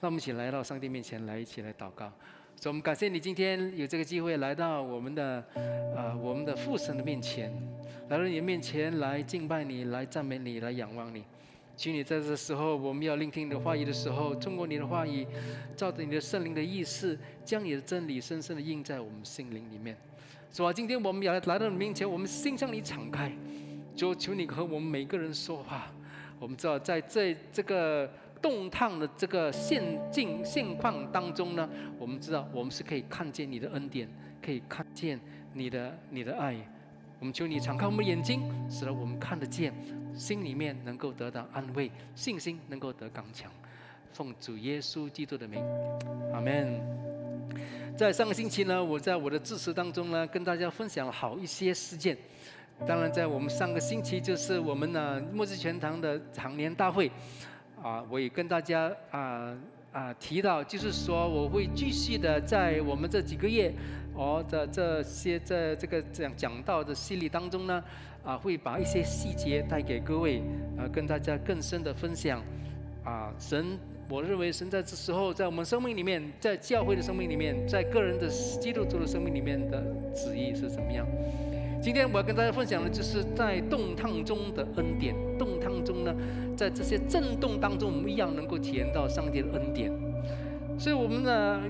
[0.00, 2.10] 让我们一起来到上帝面前来，一起来祷告。
[2.56, 7.52] 所以我们感谢你今天有这个机会来到我们的呃我们的父神的面前，
[8.08, 11.22] 来到你的面前来敬拜你，来赞美你，来仰望你。
[11.76, 15.26] 请你在这时候，我们要聆听你的话语的时候，通过你的话语，
[15.76, 19.96] 照着你的圣灵的意思，将你的真理深深的印在我们心灵里面。
[20.52, 20.72] 是吧？
[20.72, 23.30] 今天我们要来到你面前，我们心向你敞开，
[23.94, 25.92] 就求你和我们每个人说话。
[26.38, 34.08] 我们知道，在这这个动荡的这个现境现况当中呢，我们知道我们是可以看见你的恩典，
[34.42, 35.20] 可以看见
[35.52, 36.56] 你的你的爱。
[37.18, 39.72] 我们求你敞开我们的眼睛，使得我们看得见。
[40.14, 43.50] 心里面能够得到安慰，信心能够得刚强。
[44.12, 45.62] 奉主耶稣基督的名，
[46.32, 46.80] 阿门。
[47.96, 52.16] 在上个星期呢，我在我的致辞当中呢，跟大家分享了好一些事件。
[52.86, 57.10] 当然，在我们上个星期就是我们呢末日全堂的常年大会，
[57.82, 59.56] 啊，我也跟大家啊
[59.92, 63.72] 啊提到，就是说我会继续的在我们这几个月，
[64.14, 67.82] 哦的这些在这个讲讲到的系列当中呢。
[68.22, 70.42] 啊，会把一些细节带给各位，
[70.76, 72.38] 啊，跟大家更深的分享。
[73.02, 73.78] 啊，神，
[74.10, 79.82] 我认为神在这时候，在我们生命里面，在教会的生命里面，在个人的基督徒的生命里面的
[80.14, 81.06] 旨意是怎么样？
[81.80, 85.14] 今天我要跟大家分享的，就是在动荡中的恩典。
[85.40, 86.14] 动荡中呢，
[86.54, 89.90] 在这些震动当中，我们一样能够体验到上帝的恩典。
[90.78, 91.62] 所以，我们呢，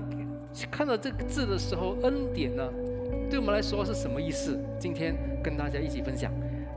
[0.69, 2.67] 看到这个字的时候，恩典呢？
[3.29, 4.59] 对我们来说是什么意思？
[4.77, 6.29] 今天跟大家一起分享，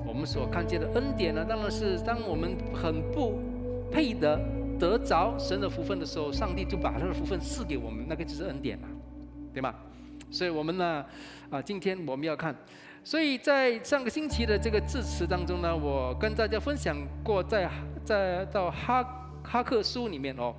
[0.07, 3.41] 我们所看见的恩典呢，当然是当我们很不
[3.91, 4.39] 配得
[4.79, 8.87] 得着神的福分的时候，上帝就把他的福分赐给我们，那个就是恩典嘛，
[9.53, 9.75] 对吗？
[10.31, 11.05] 所以我们呢，
[11.51, 12.55] 啊，今天我们要看，
[13.05, 17.71] 所以在上个星期的这个致辞当中呢，我跟大家分享过，在
[18.03, 19.05] 在到哈
[19.43, 20.55] 哈克书里面哦，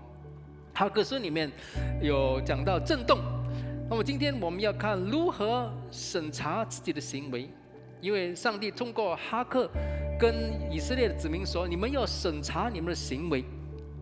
[0.72, 1.52] 哈克书里面
[2.00, 3.18] 有讲到震动。
[3.90, 7.50] 那么今天我们要看如何审查自己的行为，
[8.00, 9.68] 因为上帝通过哈克
[10.20, 13.44] 跟以色列的子民说：“你们要审查你们的行为。”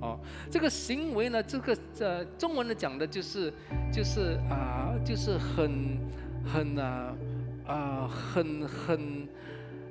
[0.01, 0.19] 哦，
[0.51, 3.53] 这个行为呢，这个呃，中文的讲的就是
[3.89, 5.97] 就是啊，就是很
[6.45, 7.13] 很啊
[7.65, 9.27] 啊很很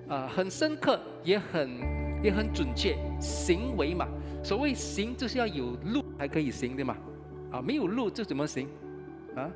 [0.08, 1.70] 啊很深刻，也很
[2.22, 2.96] 也很准确。
[3.20, 4.06] 行为嘛，
[4.42, 6.96] 所谓行就是要有路才可以行，对吗？
[7.50, 8.68] 啊，没有路就怎么行？
[9.36, 9.50] 啊，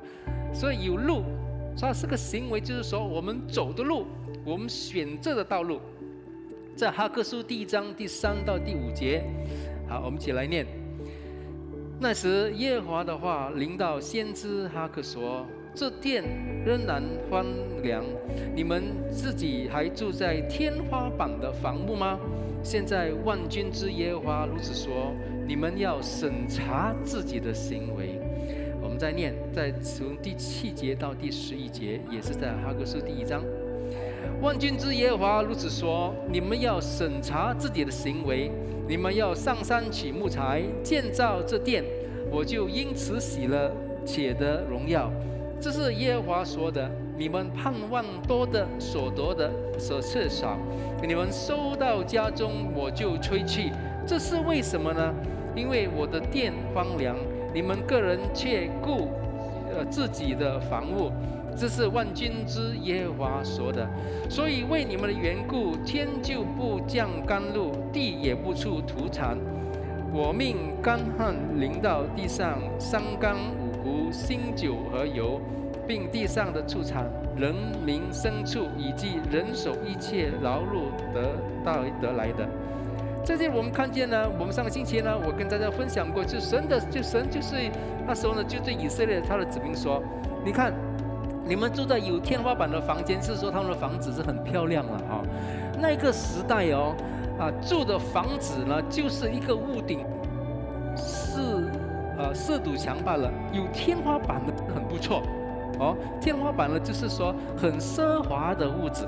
[0.53, 1.23] 所以有路，
[1.79, 4.05] 它是个行为，就是说我们走的路，
[4.45, 5.79] 我们选择的道路，
[6.75, 9.23] 在哈克书第一章第三到第五节，
[9.87, 10.65] 好，我们一起来念。
[11.99, 15.45] 那时耶和华的话临到先知哈克说
[15.77, 16.23] ：“这殿
[16.65, 17.45] 仍然荒
[17.83, 18.03] 凉，
[18.55, 22.19] 你们自己还住在天花板的房屋吗？
[22.63, 25.13] 现在万军之耶和华如此说：
[25.47, 28.19] 你们要审查自己的行为。”
[28.97, 33.43] 再念，在从第七节到第十一节，也是在哈格书第一章。
[34.41, 38.49] 万军之耶和华如此说：你们要审查自己的行为，
[38.87, 41.83] 你们要上山取木材建造这殿，
[42.31, 43.71] 我就因此喜了，
[44.03, 45.11] 且得荣耀。
[45.59, 46.89] 这是耶和华说的。
[47.17, 50.55] 你们盼望多的所得的所缺少，
[51.01, 53.71] 你们收到家中，我就吹去。
[54.05, 55.13] 这是为什么呢？
[55.55, 57.15] 因为我的殿荒凉。
[57.53, 59.09] 你们个人却顾
[59.73, 61.11] 呃自己的房屋，
[61.57, 63.87] 这是万军之耶和华说的。
[64.29, 69.35] 所以为你们的缘故，天就不降甘露，地也不出土产。
[70.13, 73.37] 我命干旱临到地上，三纲
[74.11, 75.39] 新酒和油，
[75.87, 77.53] 并地上的畜产、人
[77.85, 82.47] 民牲畜以及人手一切劳碌得到得来的。
[83.23, 87.55] 这些我们看见呢，我们上个星期呢，我跟大家分享过，就神的，就神就是
[88.07, 90.01] 那时候呢，就对以色列他的子民说
[90.45, 90.73] ：“你看，
[91.45, 95.21] 你们住在有天花板的房间，是说他们的房子是很漂亮了啊。
[95.77, 96.95] 那个时代哦，
[97.37, 100.05] 啊住的房子呢，就是一个屋顶
[102.27, 105.21] 呃四堵墙罢了，有天花板的很不错
[105.79, 105.95] 哦。
[106.19, 109.07] 天花板呢，就是说很奢华的屋子。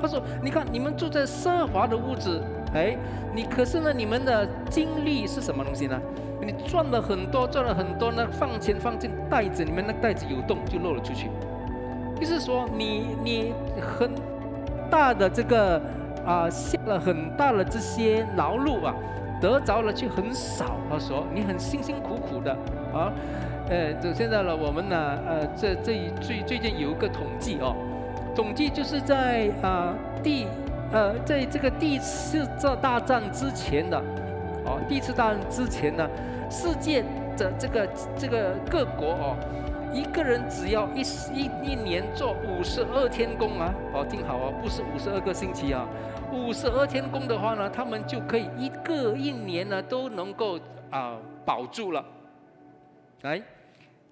[0.00, 2.40] 他说：你看，你们住在奢华的屋子。”
[2.72, 2.96] 哎，
[3.34, 3.92] 你可是呢？
[3.92, 6.00] 你们的经历是什么东西呢？
[6.40, 11.28] 你赚了很多，赚了很多呢，放钱放进袋子里面，那袋子有洞就漏了出去。
[12.20, 14.12] 就是说，你你很
[14.88, 15.82] 大的这个
[16.24, 18.94] 啊，下了很大的这些劳碌啊，
[19.40, 20.76] 得着了却很少。
[20.90, 22.52] 他说，你很辛辛苦苦的
[22.92, 23.12] 啊，
[23.68, 27.74] 呃，就现在呢，我们呢，呃，这这一最最近有一个统计哦，
[28.34, 30.46] 统计就是在啊第。
[30.92, 33.96] 呃，在这个第一次这大战之前的，
[34.64, 36.04] 哦，第一次大战之前呢，
[36.50, 37.00] 世界
[37.36, 37.88] 的这个
[38.18, 39.36] 这个各国哦，
[39.92, 41.02] 一个人只要一
[41.32, 45.86] 一一年做五十二天工啊，哦，听好哦，不是五十二个星期啊，
[46.32, 50.58] 五十二天工的话呢，他们就可以一个一年呢都能够
[50.90, 52.04] 啊保住了。
[53.22, 53.42] 来，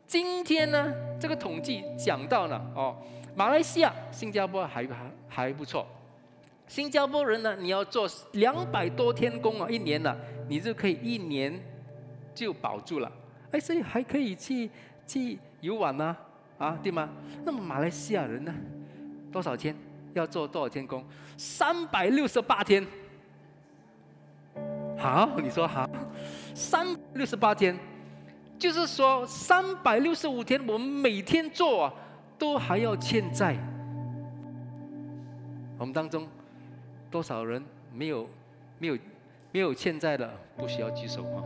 [0.07, 2.97] 今天呢这个统计讲到了哦，
[3.35, 5.87] 马来西亚、新加坡还还还不错。
[6.67, 10.15] 新加坡人呢，你要做两百多天工啊，一年呢，
[10.49, 11.59] 你就可以一年
[12.35, 13.11] 就保住了。
[13.53, 14.69] 哎，所以还可以去
[15.07, 16.15] 去游玩呢，
[16.59, 17.09] 啊，对吗？
[17.45, 18.55] 那么马来西亚人呢，
[19.33, 19.75] 多少天
[20.19, 21.05] 要做多少天工？
[21.37, 22.87] 三百六十八天。
[24.99, 25.89] 好，你说好，
[26.55, 27.79] 三六十八天，
[28.59, 31.95] 就是说三百六十五天，我们每天做啊，
[32.39, 33.57] 都还要欠债。
[35.79, 36.29] 我们当中。
[37.11, 38.29] 多少人没有
[38.79, 38.99] 没有
[39.51, 40.31] 没有欠债的？
[40.59, 41.41] 不需要举手啊！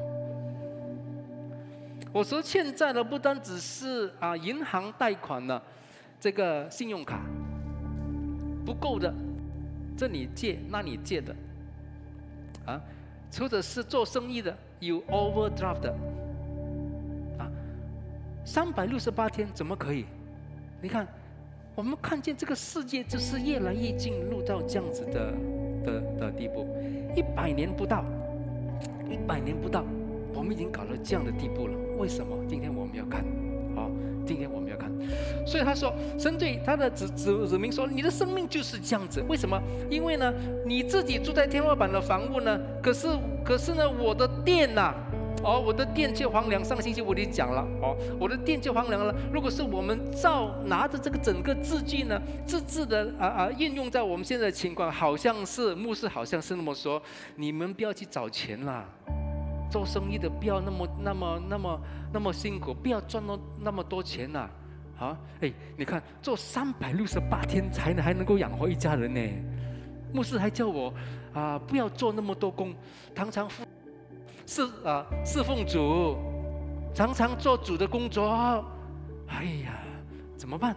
[2.12, 5.62] 我说欠债的不单只是啊银行贷款的
[6.18, 7.20] 这个信用卡
[8.64, 9.12] 不够的，
[9.96, 11.34] 这里借那里借的
[12.66, 12.80] 啊，
[13.38, 15.90] 或者是做生意的有 overdraft 的
[17.38, 17.50] 啊，
[18.44, 20.04] 三百六十八天怎么可以？
[20.80, 21.06] 你看。
[21.74, 25.32] 我们看见这个世界就是越来越进入到这样子的
[25.82, 26.68] 的的地步，
[27.16, 28.04] 一百年不到，
[29.08, 29.82] 一百年不到，
[30.34, 31.74] 我们已经搞到这样的地步了。
[31.96, 32.36] 为什么？
[32.46, 33.24] 今天我们要看，
[33.74, 33.90] 好，
[34.26, 34.90] 今天我们要看。
[35.46, 39.22] 所以他说，神对他的子子子民说：“你的生命就是这样子。
[39.28, 39.60] 为什么？
[39.90, 40.32] 因为呢，
[40.66, 43.08] 你自己住在天花板的房屋呢，可是
[43.44, 44.94] 可是呢，我的店呐。”
[45.44, 46.62] 哦，我的店就荒凉。
[46.62, 49.12] 上个星期我就讲了，哦，我的店就荒凉了。
[49.32, 57.02] 如果是我们照拿着这个整个字句呢，字字的啊啊运用在我们现在的情况，好像是牧师好像是那么说：
[57.34, 58.84] 你们不要去找钱啦，
[59.72, 61.80] 做生意的不要那么那么那么
[62.12, 64.46] 那么辛苦，不要赚到那么多钱呐。
[64.98, 69.20] 啊，哎，你看做三百六十八天才能还能够养活一家人呢。
[70.12, 70.92] 牧师还叫我
[71.32, 72.74] 啊，不要做那么多工，
[73.14, 73.64] 常常付。
[74.44, 76.18] 侍啊侍奉主，
[76.94, 78.28] 常常做主的工作，
[79.28, 79.72] 哎呀，
[80.36, 80.76] 怎么办？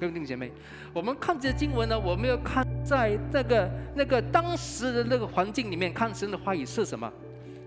[0.00, 0.50] 各位弟兄姐妹，
[0.94, 7.12] 我们看这经文呢，我们要看在这个那个当时的那个环境里面，看神的话语是什么。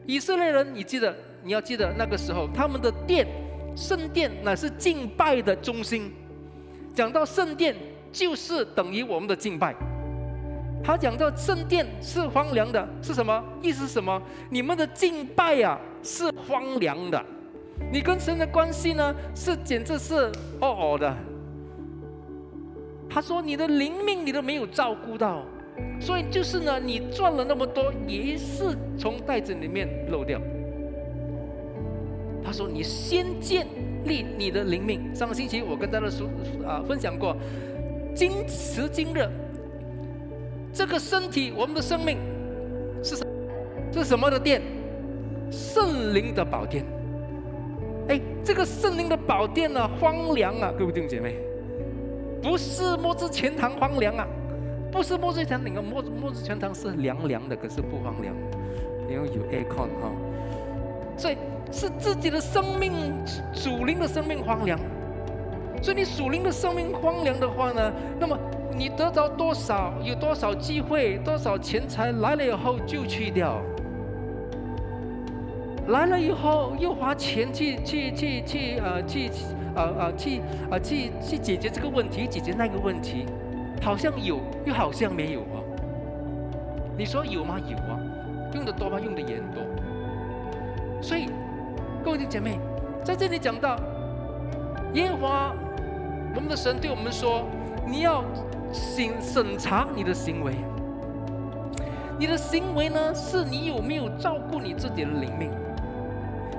[0.06, 3.28] 以色列人，你记得，你要记得那个时候，他们的殿
[3.76, 6.12] 圣殿乃是敬拜的中心。
[6.94, 7.76] 讲到圣殿，
[8.12, 9.76] 就是等于我们的敬拜。
[10.84, 13.88] 他讲到圣殿是荒凉的，是什么意思？
[13.88, 14.22] 什么？
[14.50, 17.24] 你们的敬拜呀是荒凉的，
[17.92, 20.16] 你跟神的关系呢是简直是
[20.60, 21.16] 哦哦的。
[23.08, 25.44] 他说你的灵命你都没有照顾到，
[26.00, 30.40] 所以就是呢，你赚了那么多也是从袋子里面漏掉。
[32.44, 33.68] 他说你先建
[34.06, 35.14] 立你的灵命。
[35.14, 36.28] 上个星期我跟大家说
[36.66, 37.36] 啊分享过，
[38.16, 39.30] 今时今日。
[40.74, 42.18] 这个身体，我们的生命
[43.04, 43.26] 是什？
[43.92, 44.62] 是什么的殿？
[45.52, 46.86] 圣灵的宝殿。
[48.08, 50.74] 哎，这个圣灵的宝殿呢，荒凉啊！
[50.80, 51.36] 各位弟兄姐妹，
[52.42, 54.26] 不是莫之全堂荒凉啊，
[54.92, 58.36] 不是末之全堂，末末之全堂是凉凉的，可是不荒凉，
[59.10, 60.12] 因为有 aircon 哈。
[61.18, 61.38] 所以
[61.72, 62.92] 是自己的生命
[63.54, 64.80] 属灵的生命荒凉。
[65.82, 68.38] 所以你属灵的生命荒凉的话呢，那么。
[68.74, 73.62] 你得着多少，有多少机会，多少钱财来了以后就去掉，
[75.90, 79.30] 来了以后又花钱去去去去呃去
[79.76, 83.26] 呃呃去呃去去解决这个问题，解决那个问题，
[83.82, 85.60] 好像有又好像没有啊？
[86.98, 87.60] 你说有吗？
[87.68, 88.00] 有啊，
[88.54, 89.00] 用的多吗？
[89.00, 89.64] 用的也很多。
[91.02, 91.28] 所以
[92.04, 92.60] 各位弟兄姐妹，
[93.04, 93.76] 在这里讲到
[94.94, 95.54] 耶和华
[96.36, 97.44] 我们的神对我们说，
[97.86, 98.24] 你要。
[98.74, 100.54] 审审查你的行为，
[102.18, 103.14] 你的行为呢？
[103.14, 105.52] 是你有没有照顾你自己的灵命？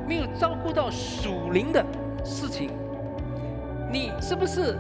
[0.07, 1.83] 没有照顾到属灵的
[2.23, 2.69] 事情，
[3.91, 4.77] 你是不是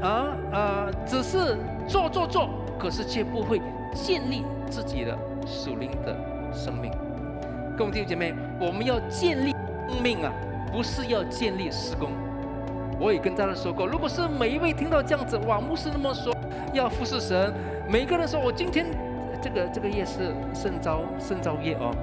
[0.00, 0.88] 啊啊？
[1.04, 1.56] 只是
[1.86, 3.60] 做做做，可是却不会
[3.94, 5.16] 建立自己的
[5.46, 6.16] 属灵的
[6.52, 6.90] 生命。
[7.76, 10.32] 各位弟兄姐妹，我们要建立生命啊，
[10.72, 12.10] 不是要建立施工。
[12.98, 16.34] 我也跟大家说过，如果是每一位听到这样子，哇，牧师那么说。
[16.72, 17.54] 要服侍神，
[17.88, 18.86] 每个人说：“我今天
[19.40, 21.94] 这个这个夜是圣召圣召夜哦，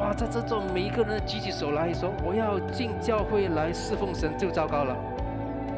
[0.00, 4.96] 哇，在这种每一个人举起手来说我要进教会来侍奉神，就糟糕了。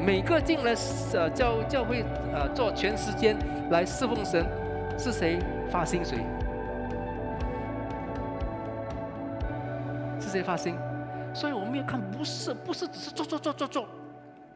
[0.04, 0.74] 每个进来
[1.14, 3.34] 呃教教会呃做全时间
[3.70, 4.44] 来侍奉神，
[4.98, 5.38] 是谁
[5.70, 6.18] 发薪水？
[10.20, 10.76] 是谁发薪？
[11.32, 13.88] 所以我们要看，不是不是只是做做做做做，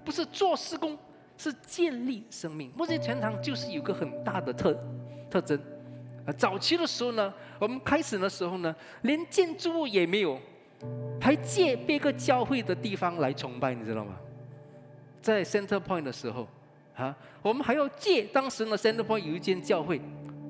[0.05, 0.99] 不是做施工，
[1.38, 2.71] 是建立生命。
[2.76, 4.76] 目前全堂就是有个很大的特
[5.31, 5.59] 特征。
[6.26, 10.38] 啊，早期的时候呢，我们开始的时候呢，连建筑物也没有，
[11.19, 14.14] 还借别个教会的地方来崇拜，你知道吗？
[15.21, 16.47] 在 Center Point 的时候，
[16.97, 20.01] 啊，我们还要借当时呢 Center Point 有一间教会，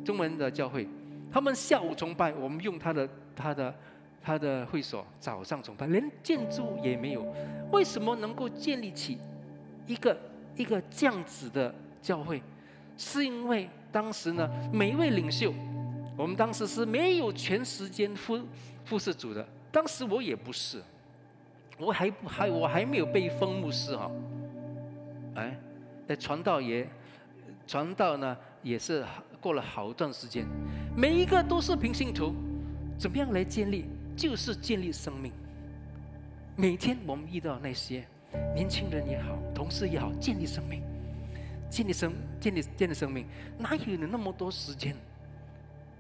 [0.05, 0.87] 中文的教会，
[1.33, 3.75] 他们下午崇拜，我们用他的他的
[4.23, 7.27] 他的会所早上崇拜，连建筑也没有，
[7.73, 9.19] 为什么能够建立起
[9.87, 10.17] 一个
[10.57, 12.43] 一个这样子的教会？
[12.97, 15.55] 是因为当时呢，每一位领袖，
[16.17, 18.39] 我们当时是没有全时间服
[18.85, 19.47] 服侍主的。
[19.71, 20.83] 当时我也不是，
[21.79, 24.11] 我还不还我还没有被封牧师哈。
[25.38, 25.57] 哎，
[26.07, 26.87] 那传道也
[27.66, 29.04] 传道呢，也是
[29.40, 30.45] 过了好段时间。
[30.97, 32.35] 每一个都是平信徒，
[32.99, 33.85] 怎么样来建立？
[34.16, 35.33] 就是建立生命。
[36.57, 38.04] 每天我们遇到那些
[38.52, 40.83] 年轻人也好，同事也好，建立生命。
[41.71, 43.25] 建立生建立建立生命，
[43.59, 44.97] 哪有你那么多时间？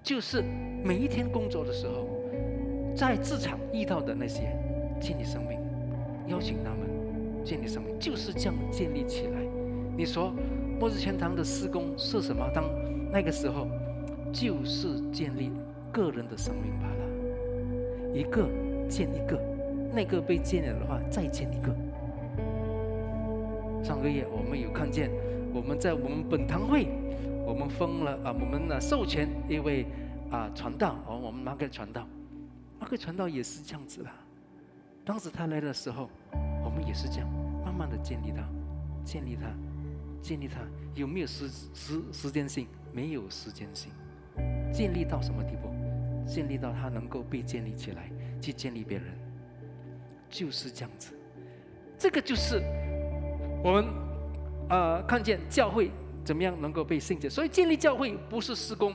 [0.02, 0.42] 就是
[0.82, 2.08] 每一天工作的时候，
[2.96, 4.56] 在职场遇到的那些
[5.00, 5.60] 建立生命，
[6.26, 6.88] 邀请他们
[7.48, 9.40] 建立生命，就是这样建立起来。
[9.96, 10.34] 你说
[10.78, 12.46] 末日天堂的施工是什么？
[12.54, 12.62] 当
[13.10, 13.66] 那个时候，
[14.30, 15.50] 就是建立
[15.90, 18.12] 个人的生命罢了。
[18.12, 18.46] 一个
[18.86, 19.40] 建一个，
[19.94, 21.74] 那个被建了的话，再建一个。
[23.82, 25.10] 上个月我们有看见。
[25.54, 26.86] 我们在我们本堂会，
[27.46, 29.86] 我们封了啊，我们呢授权一位
[30.30, 32.06] 啊传道，哦，我们马克传道，
[32.78, 34.10] 马克传道也是这样子的。
[35.06, 36.10] 当时他来的时候，
[36.68, 37.28] 我们也是这样，
[37.64, 38.46] 慢慢的建立它，
[39.02, 39.48] 建立它，
[40.20, 40.60] 建立它，
[40.94, 42.66] 有没有时时时间性？
[42.92, 43.90] 没有时间性。
[44.70, 45.70] 建立到什么地步？
[46.26, 49.06] 建立到它能够被建立起来，去建立别人，
[50.28, 51.14] 就是这样子。
[51.98, 52.62] 这个就是
[53.64, 53.86] 我们。
[54.70, 55.90] 呃，看见教会
[56.22, 58.94] 怎么样能够被圣洁，所以建立教会不是施工，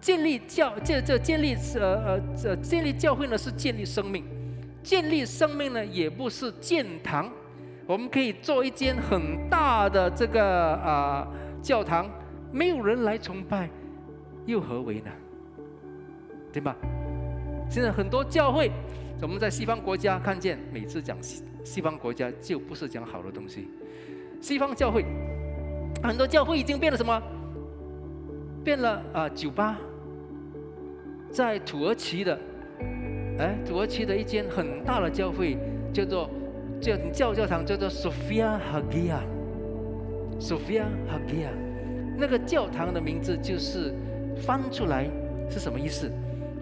[0.00, 4.24] 建立教这这建立呃呃这建立教会呢是建立生命，
[4.84, 7.28] 建立生命呢也不是建堂，
[7.86, 11.26] 我们可以做一间很大的这个啊
[11.62, 12.08] 教堂，
[12.52, 13.68] 没有人来崇拜，
[14.44, 15.10] 又何为呢？
[16.52, 16.76] 对吧？
[17.68, 18.70] 现在很多教会，
[19.22, 23.68] 我们在西方国家看见，每次讲西西方国家就不是讲好的东西。
[24.40, 25.02] 西方教会
[26.02, 27.20] 很多教会已经变了什么？
[28.62, 29.28] 变了啊！
[29.30, 29.78] 酒吧，
[31.30, 32.38] 在土耳其的，
[33.38, 35.56] 哎，土耳其的一间很大的教会
[35.92, 36.30] 叫做
[36.80, 39.18] 叫教教堂叫做 Sophia Hagia。
[40.38, 41.50] Sophia Hagia，
[42.16, 43.92] 那个教堂的名字就是
[44.36, 45.08] 翻出来
[45.50, 46.10] 是什么意思？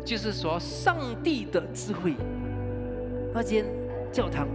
[0.05, 2.15] 就是说上帝的智慧。
[3.35, 3.65] 那间
[4.11, 4.47] 教堂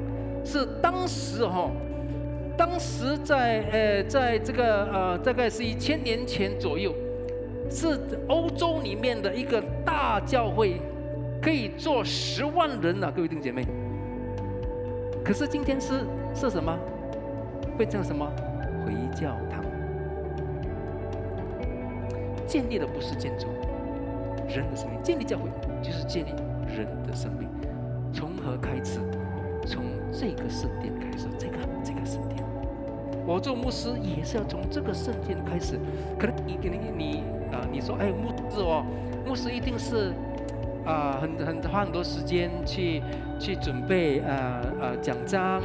[0.44, 1.72] 是当时哈。
[2.58, 6.92] 当时在呃，在这个呃，大概是一千年前左右，
[7.70, 10.82] 是欧洲里面的一个大教会，
[11.48, 13.66] 可以坐十万人啊，各位弟兄姐妹。
[15.24, 16.78] 可是今天是是什么？
[17.78, 18.30] 变成什么？
[18.86, 19.64] 回教堂。
[22.46, 23.48] 建立的不是建筑，
[24.50, 25.02] 人的生命。
[25.02, 25.50] 建立教会
[25.82, 26.32] 就是建立
[26.76, 27.48] 人的生命。
[28.12, 29.00] 从何开始？
[29.66, 32.44] 从这个圣殿开始，这个这个圣殿。
[33.26, 35.80] 我做牧师也是要从这个圣殿开始。
[36.20, 37.24] 可能你、你、你
[37.54, 38.86] 啊，你说哎，牧师哦，
[39.26, 40.12] 牧师一定是
[40.88, 43.04] 啊，很、很花很多时间去
[43.38, 45.62] 去准备啊啊奖章，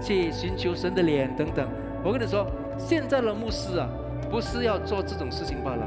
[0.00, 1.68] 去寻求神的脸等等。
[2.02, 2.46] 我跟你说，
[2.78, 3.86] 现在的牧师啊，
[4.30, 5.86] 不是要做这种事情罢了。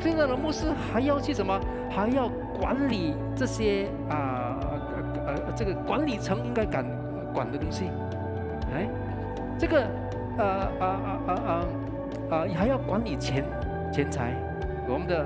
[0.00, 1.58] 现在的牧师还要去什么？
[1.88, 2.28] 还要
[2.58, 4.58] 管理这些啊
[5.26, 6.84] 呃这个管理层应该管
[7.32, 7.84] 管的东西。
[8.74, 8.86] 哎，
[9.56, 9.86] 这个。
[10.38, 11.64] 呃啊啊啊啊
[12.28, 12.44] 啊！
[12.54, 13.42] 还要管理钱
[13.90, 14.34] 钱财。
[14.86, 15.24] 我们的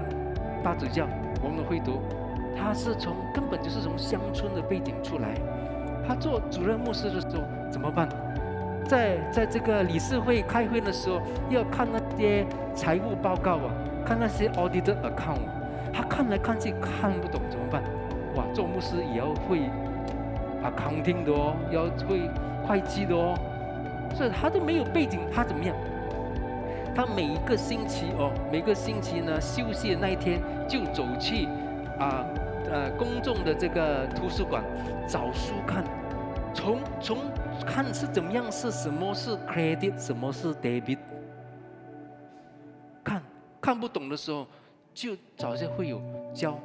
[0.62, 1.05] 大主教，
[1.43, 2.00] 我们的会读，
[2.61, 5.35] 他是从根本就是从乡村的背景出来。
[6.07, 8.09] 他做主任牧师的时候怎么办？
[8.85, 13.71] 在在这个理事会开会的时候，要看那些财务报告啊，
[14.05, 15.38] 看那些 audit account，
[15.93, 17.83] 他看来看去看不懂怎么办？
[18.35, 19.61] 哇，做牧师也要会
[20.64, 22.29] accounting 的哦，要会
[22.67, 23.35] 会计的哦。
[24.12, 25.76] 所以他都没有背景，他怎么样？
[26.93, 31.47] 他每一个星期哦，每个星期呢休息的那一天就走去
[32.00, 32.26] 啊
[32.69, 34.64] 呃公众的这个图书馆
[35.09, 35.85] 找书看，
[36.55, 37.19] 从从
[37.67, 40.99] 看是怎么样，是什么是 credit，什么是 debit，
[43.02, 43.23] 看
[43.61, 44.47] 看不懂的时候
[44.93, 46.00] 就找些会有
[46.35, 46.59] 教。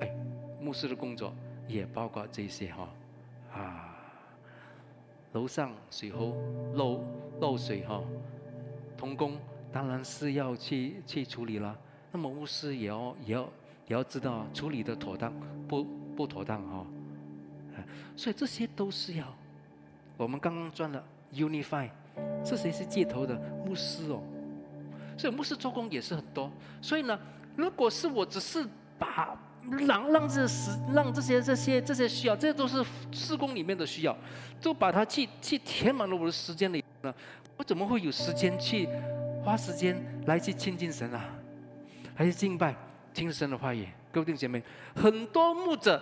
[0.00, 0.10] 哎，
[0.60, 1.32] 牧师的工作
[1.66, 2.88] 也包括这些哈
[3.52, 3.86] 啊。
[5.32, 6.34] 楼上水喉
[6.74, 7.04] 漏
[7.38, 8.02] 漏水哈，
[8.96, 9.38] 童工
[9.70, 11.78] 当然是要去去处理了。
[12.10, 13.48] 那么牧师也要也要
[13.90, 15.32] 也要知道处理的妥当
[15.66, 15.82] 不
[16.16, 16.86] 不妥当哈，
[18.16, 19.24] 所以这些都是要。
[20.16, 21.02] 我们刚刚转了
[21.34, 21.88] Unify，
[22.44, 23.34] 是谁是接头的
[23.66, 24.22] 牧师哦？
[25.18, 26.48] 所以牧师做工也是很多。
[26.80, 27.18] 所以呢，
[27.56, 28.64] 如果是我只是
[28.96, 29.36] 把
[29.68, 34.16] 让让这时让这些这些这些需要，这都是施工里面的需要，
[34.62, 37.12] 都把它去去填满了我的时间里呢，
[37.56, 38.88] 我怎么会有时间去
[39.42, 41.24] 花时间来去亲近神啊？
[42.14, 42.76] 还是敬拜
[43.12, 43.86] 听神的话语？
[44.12, 44.62] 各位弟兄姐妹，
[44.94, 46.00] 很多牧者，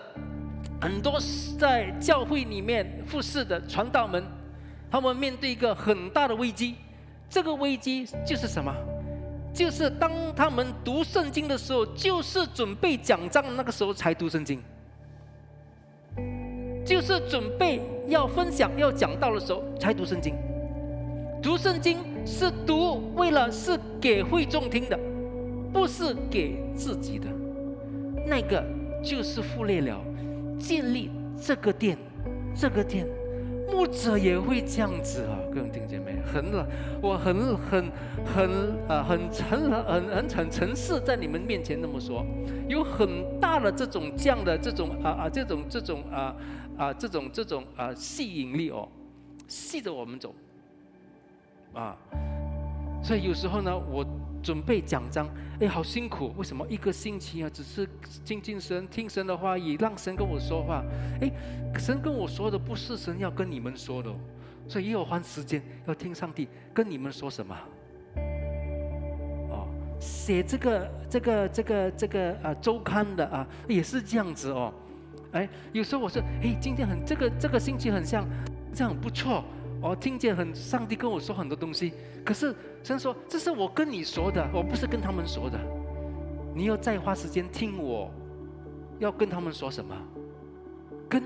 [0.80, 1.18] 很多
[1.58, 4.22] 在教会里面服侍的传道们，
[4.90, 6.76] 他们面对一个很大的危机，
[7.28, 8.74] 这个危机就是什么？
[9.52, 14.62] 就是当他们读圣经的时候，就是准备讲章那个时候才读圣经，
[16.86, 20.34] 就是准备要分享、要讲道的时候才读圣经。
[21.42, 24.98] 读圣经是读为了是给会众听的，
[25.72, 27.26] 不是给自己的。
[28.26, 28.64] 那个
[29.02, 30.04] 就是忽略了
[30.58, 31.10] 建立
[31.40, 31.96] 这个殿，
[32.54, 33.06] 这个殿。
[33.70, 36.66] 牧者也会这样子啊，各位弟兄姐妹，很了，
[37.02, 37.84] 我很很
[38.24, 38.50] 很
[38.88, 42.24] 啊，很诚很很很诚实在你们面前那么说，
[42.66, 46.34] 有很大的这种这样的这种啊啊这种这种啊
[46.78, 48.88] 啊这种这种啊吸引力哦，
[49.46, 50.34] 吸着我们走
[51.74, 51.94] 啊，
[53.02, 54.04] 所以有时候呢，我。
[54.42, 55.28] 准备讲章，
[55.60, 56.32] 哎，好辛苦！
[56.36, 57.88] 为什么一个星期啊，只是
[58.24, 60.84] 静静神、听神的话语，让神跟我说话？
[61.20, 61.30] 哎，
[61.78, 64.10] 神跟我说的不是神要跟你们说的，
[64.66, 67.56] 所以也有花时间要听上帝跟你们说什么。
[69.50, 69.68] 哦，
[70.00, 74.72] 写这个、这个、这个、这个啊周刊的啊，也是这样子哦。
[75.32, 78.26] 哎，有时候我说，哎，今天很这个这个星期很像，
[78.72, 79.44] 这样不错。
[79.80, 81.92] 我听见很上帝跟我说很多东西，
[82.24, 85.58] 可是神说这是我跟你说的，我不是跟他们说的。
[86.54, 88.10] 你要再花时间听我，
[88.98, 89.94] 要跟他们说什么？
[91.08, 91.22] 跟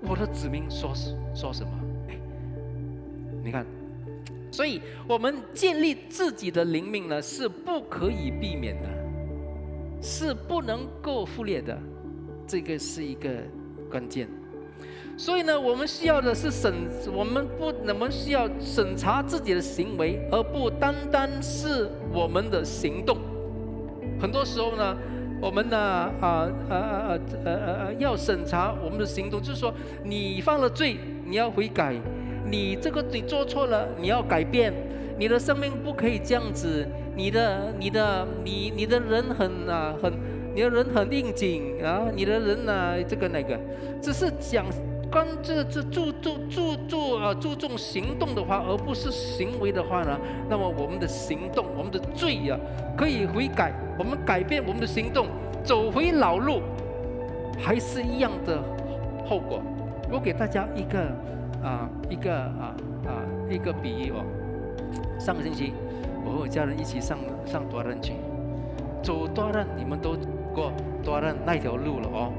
[0.00, 0.92] 我的子民说
[1.34, 1.70] 说什么？
[2.08, 2.18] 哎，
[3.44, 3.66] 你看，
[4.50, 8.88] 所以我们建立自己的灵命呢，是不可以避免的，
[10.00, 11.78] 是不能够忽略的，
[12.46, 13.28] 这个是一个
[13.90, 14.26] 关键。
[15.18, 16.72] 所以呢，我们需要的是审，
[17.12, 23.18] 我们不，我们需要审查自己的行为，而不单单是我们的行动。
[24.20, 24.96] 很多时候呢，
[25.42, 31.94] 我们呢，啊啊啊啊呃呃要审查我们的行动，就是说，你犯了罪，你要悔改；
[32.48, 34.72] 你这个你做错了，你要改变。
[35.18, 40.12] 你的生命不可以这样子，你的、你的、你、你的人很啊很，
[40.54, 43.58] 你的人很应景啊，你的人呢这个那个，
[44.00, 44.64] 只是讲。
[45.10, 50.18] 关这这注注注注啊注重行动的话，而不是行为的话呢？
[50.48, 52.58] 那么我们的行动，我们的罪呀，
[52.96, 55.26] 可以悔改，我们改变我们的行动，
[55.64, 56.60] 走回老路，
[57.58, 58.62] 还是一样的
[59.26, 59.62] 后果。
[60.10, 61.00] 我给大家一个
[61.62, 64.24] 啊一个啊啊一个比喻哦。
[65.18, 65.72] 上个星期
[66.24, 68.12] 我和我家人一起上上多伦去，
[69.02, 70.16] 走多伦，你们都
[70.54, 70.70] 过
[71.02, 72.32] 多伦那条路了哦。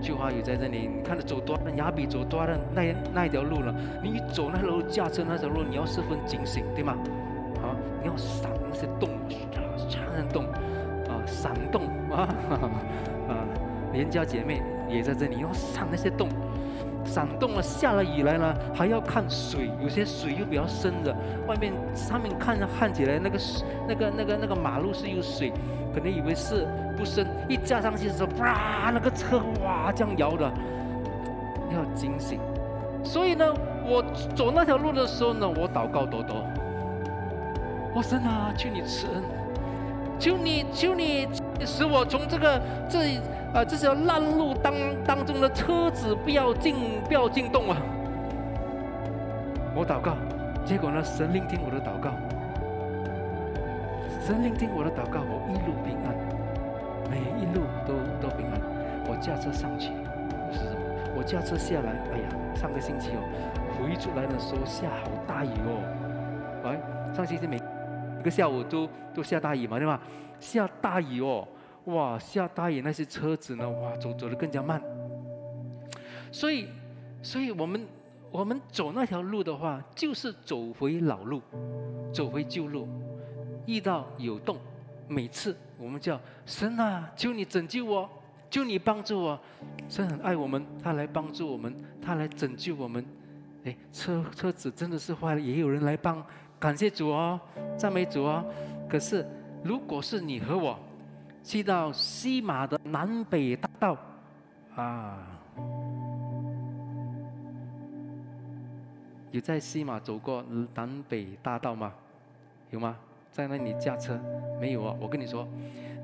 [0.00, 3.74] 句话也在这里，你看着走多了，亚比走多了那那一条路了。
[4.02, 6.96] 你一走那条路，驾车那条路，你要十分警醒，对吗？
[7.62, 9.10] 啊，你要闪那些洞，
[9.76, 10.00] 闪
[10.32, 10.44] 洞，
[11.08, 12.28] 啊，闪洞啊，
[13.28, 13.44] 啊，
[13.92, 16.28] 连家姐妹也在这里，要闪那些洞，
[17.04, 21.14] 闪洞了，下了雨来了，还要看水，有些水又比较深的，
[21.46, 23.38] 外面上面看看起来那个
[23.86, 25.52] 那个那个那个马路是有水。
[25.94, 30.50] 可能以为是不深，一加上去的时候，啪，那个车哇这样摇的，
[31.72, 32.38] 要惊醒。
[33.02, 33.44] 所以呢，
[33.84, 34.02] 我
[34.34, 36.44] 走那条路的时候呢，我祷告多多。
[37.94, 39.22] 我神啊，求你慈恩，
[40.18, 41.26] 求你求你
[41.64, 43.16] 使我从这个这
[43.52, 44.72] 啊这条烂路当
[45.04, 46.76] 当中的车子不要进
[47.08, 47.76] 不要进洞啊。
[49.74, 50.12] 我祷告，
[50.64, 52.10] 结果呢，神聆听我的祷告。
[54.30, 56.14] 神聆听我的祷告，我一路平安，
[57.10, 58.60] 每一路都都平安。
[59.08, 59.88] 我驾车上去
[60.52, 61.16] 是什么？
[61.16, 63.20] 我驾车下来，哎呀，上个星期哦，
[63.74, 66.62] 回出来的时候下好大雨哦。
[66.62, 70.00] 哎，上星期每一个下午都都下大雨嘛，对吧？
[70.38, 71.48] 下大雨哦，
[71.86, 74.80] 哇，下大雨那些车子呢，哇，走走的更加慢。
[76.30, 76.68] 所以，
[77.20, 77.84] 所以我们
[78.30, 81.42] 我们走那条路的话，就是走回老路，
[82.14, 82.86] 走回旧路。
[83.66, 84.56] 遇到有洞，
[85.08, 88.08] 每次我们叫神啊，求你拯救我，
[88.50, 89.40] 求你帮助我。
[89.88, 93.04] 神很爱我们，他来帮助我们，他来拯救我们。
[93.64, 96.24] 哎，车车子真的是坏了，也有人来帮，
[96.58, 97.40] 感谢主哦，
[97.76, 98.44] 赞美主哦。
[98.88, 99.26] 可是，
[99.62, 100.78] 如果是你和我，
[101.44, 103.96] 去到西马的南北大道，
[104.74, 105.26] 啊，
[109.30, 110.44] 有在西马走过
[110.74, 111.92] 南北大道吗？
[112.70, 112.96] 有吗？
[113.30, 114.18] 在那里驾车？
[114.60, 114.96] 没有啊。
[115.00, 115.46] 我跟你说，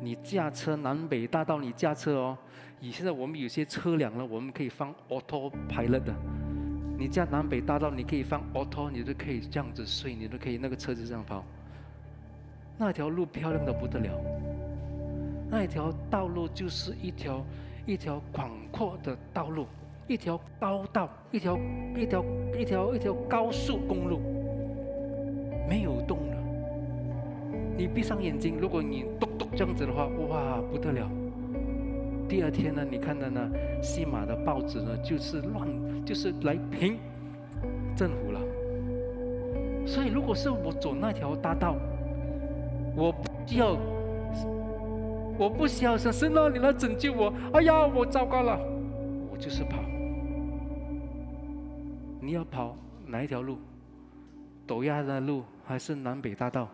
[0.01, 2.39] 你驾车南北大道，你驾车哦。
[2.81, 6.15] 以现在我们有些车辆呢，我们可以放 auto pilot 的。
[6.99, 11.45] 你驾南北大道，你可以放 auto，你都可以这样子睡，你都可以那个车子这样跑。
[12.79, 14.11] 那条路漂亮的不得了，
[15.49, 17.45] 那一条道路就是一条
[17.87, 19.67] 一条广阔的道路，
[20.07, 21.59] 一条高道，一条
[21.97, 22.25] 一条
[22.59, 24.21] 一条一条高速公路，
[25.69, 26.37] 没有动了。
[27.77, 31.11] 你闭上眼睛，如果你咚咚这样子的话，哇，不得了。
[32.29, 33.51] 第二天呢，你看到呢，
[33.83, 35.69] 西马的报纸呢，就是乱，
[36.05, 36.99] 就是来评
[37.95, 38.41] 政府了。
[39.87, 41.77] 所以，如果是我走那条大道，
[42.97, 43.77] 我不需要，
[45.39, 47.33] 我不需要说神啊，你来拯救我。
[47.53, 48.59] 哎呀，我糟糕了，
[49.31, 49.79] 我就是跑。
[52.21, 53.59] 你要跑哪一条路？
[54.67, 56.69] 陡崖的路还是南北大道？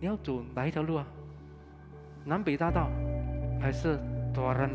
[0.00, 1.06] 你要走哪一条路啊？
[2.24, 2.88] 南北大道
[3.60, 3.98] 还是
[4.32, 4.70] 多兰？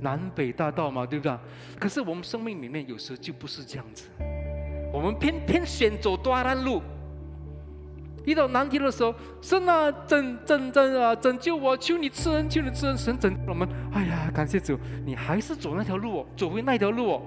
[0.00, 1.38] 南北大道嘛，对不对？
[1.78, 4.08] 可是我们生命里面有时候就不是这样子，
[4.92, 6.82] 我们偏偏选走多兰路。
[8.24, 11.76] 遇到难题的时候，神啊，拯拯拯啊，拯救我！
[11.76, 13.68] 求你赐恩，求你赐恩，神拯救我们。
[13.92, 17.22] 哎呀，感谢主，你还是走那条路哦，走回那条路哦。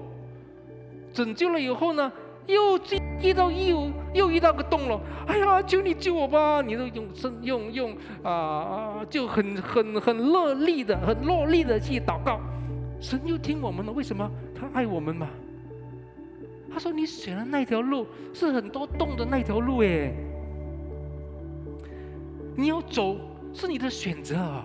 [1.12, 2.10] 拯救了以后呢？
[2.46, 6.62] 又进遇到又又遇到个洞了，哎呀，求你救我吧！
[6.62, 12.40] 你都用声用用啊，就很很很乐力的、很落力的去祷告，
[13.00, 13.90] 神又听我们了。
[13.90, 14.30] 为什么？
[14.54, 15.28] 他爱我们嘛。
[16.72, 20.12] 他说：“你选的那条路是很多洞的那条路，哎，
[22.54, 23.16] 你要走
[23.52, 24.64] 是你的选择啊。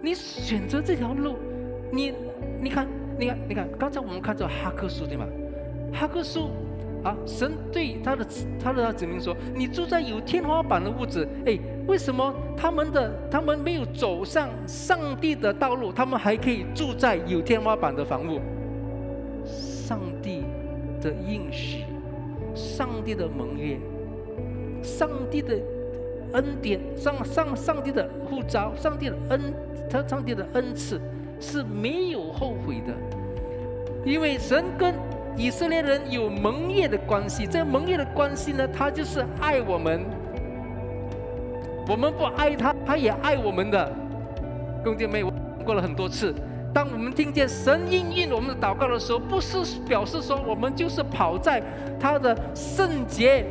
[0.00, 1.36] 你选择这条路，
[1.92, 2.14] 你
[2.60, 2.86] 你看，
[3.18, 5.26] 你看，你看，刚才我们看这哈克书对吗？”
[5.92, 6.50] 哈克书
[7.04, 8.24] 啊，神对他的
[8.62, 18.40] 他的子民说：“你住在有天花板的屋子，哎，为什么他们的他们没有走上上帝的道路，他们还可以住在有天花板的房屋？
[19.44, 20.44] 上帝
[21.00, 21.84] 的应许，
[22.54, 23.76] 上帝的盟约，
[24.80, 25.58] 上帝的
[26.34, 29.40] 恩典，上上上帝的护照，上帝的恩，
[29.90, 31.00] 他上帝的恩赐
[31.40, 32.94] 是没有后悔的，
[34.04, 34.94] 因为神跟。”
[35.36, 40.04] 以色列人有盟约的关系，这盟约的关系呢，他就是爱我们。
[41.88, 43.92] 我们不爱他，他也爱我们的。
[44.84, 45.32] 兄弟妹，我
[45.64, 46.34] 过了很多次。
[46.72, 51.62] 当我们听见神应允我们的祷告的时候，不是表示说我们就是跑在
[51.98, 53.44] 他的圣洁、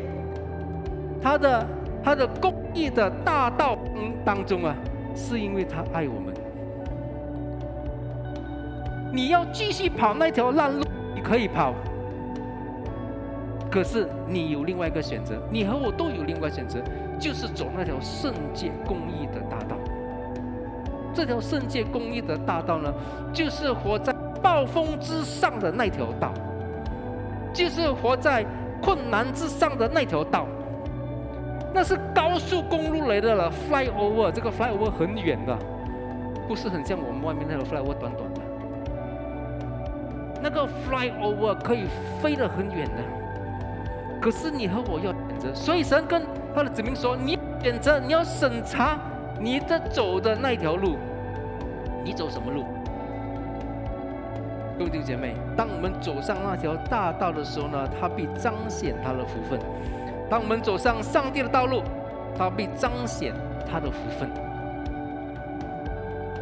[1.21, 1.67] 他的
[2.03, 3.77] 他的公义的大道
[4.23, 4.75] 当中啊，
[5.15, 6.33] 是因为他爱我们。
[9.13, 10.83] 你要继续跑那条烂路。
[11.31, 11.73] 可以跑，
[13.71, 16.81] 可是你有另外一个选择，你和我都有另外选择，
[17.17, 19.77] 就是走那条圣洁公义的大道。
[21.13, 22.93] 这条圣洁公义的大道呢，
[23.31, 24.11] 就是活在
[24.43, 26.33] 暴风之上的那条道，
[27.53, 28.45] 就是活在
[28.81, 30.45] 困难之上的那条道。
[31.73, 35.57] 那是高速公路来的了，flyover，这个 flyover 很远的，
[36.45, 38.30] 不是很像我们外面那个 flyover 短短。
[40.41, 41.85] 那个 fly over 可以
[42.21, 43.03] 飞得很远的，
[44.19, 46.23] 可是你和我要选择，所以神跟
[46.55, 48.97] 他的子民说：你选择，你要审查
[49.39, 50.97] 你的走的那条路，
[52.03, 52.65] 你走什么路？
[54.77, 59.59] 各位弟兄姐妹，当我们走上那条大道的时候呢，它必彰显他的福分；
[60.27, 61.83] 当我们走上上帝的道路，
[62.35, 63.31] 它必彰显
[63.69, 64.27] 他的福分。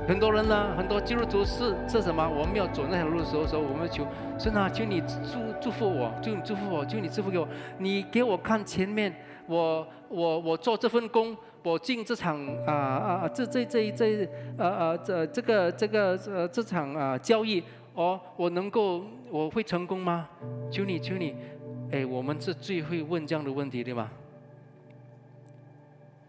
[0.10, 2.28] 很多人呢，很多基督徒是是什么？
[2.28, 4.04] 我们要走那条路的时候，说我们求
[4.40, 7.48] 神啊，求你祝祝福我，求你祝福我，求你祝福给我。
[7.78, 9.14] 你给我看前面，
[9.46, 20.28] 我我我做这份工，我进这场啊啊这这这这呃呃这这个这个呃这场啊交易，哦，我能够我会成功吗？
[20.72, 21.36] 求你求你，
[21.92, 24.10] 哎，我们是最会问这样的问题，对吗？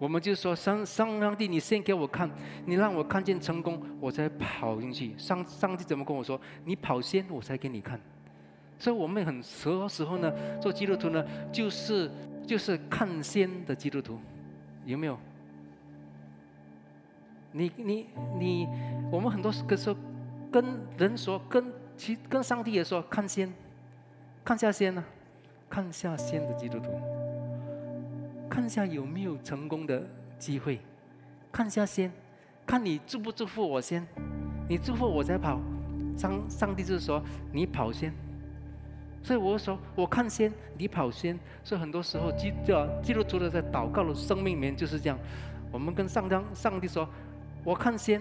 [0.00, 2.28] 我们就说上上上帝，你先给我看，
[2.64, 5.12] 你让我看见成功，我才跑进去。
[5.18, 6.40] 上上帝怎么跟我说？
[6.64, 8.00] 你跑先，我才给你看。
[8.78, 12.10] 所以我们很多时候呢，做基督徒呢，就是
[12.46, 14.18] 就是看先的基督徒，
[14.86, 15.18] 有没有？
[17.52, 18.06] 你你
[18.38, 18.66] 你，
[19.12, 19.96] 我们很多时候
[20.50, 20.64] 跟
[20.96, 23.52] 人说，跟其跟上帝也说，看先，
[24.42, 25.04] 看下先呢，
[25.68, 26.90] 看下先的基督徒，
[28.50, 30.04] 看下有没有成功的
[30.36, 30.80] 机会，
[31.52, 32.10] 看下先，
[32.66, 34.04] 看你祝不祝福我先，
[34.68, 35.60] 你祝福我才跑，
[36.16, 38.12] 上上帝就是说你跑先。
[39.22, 41.38] 所以我说，我看先，你跑先。
[41.62, 45.18] 所以很多时候，基叫基督徒的在祷告的生命里面就是这样。
[45.70, 47.08] 我们跟上将上帝说，
[47.62, 48.20] 我看先。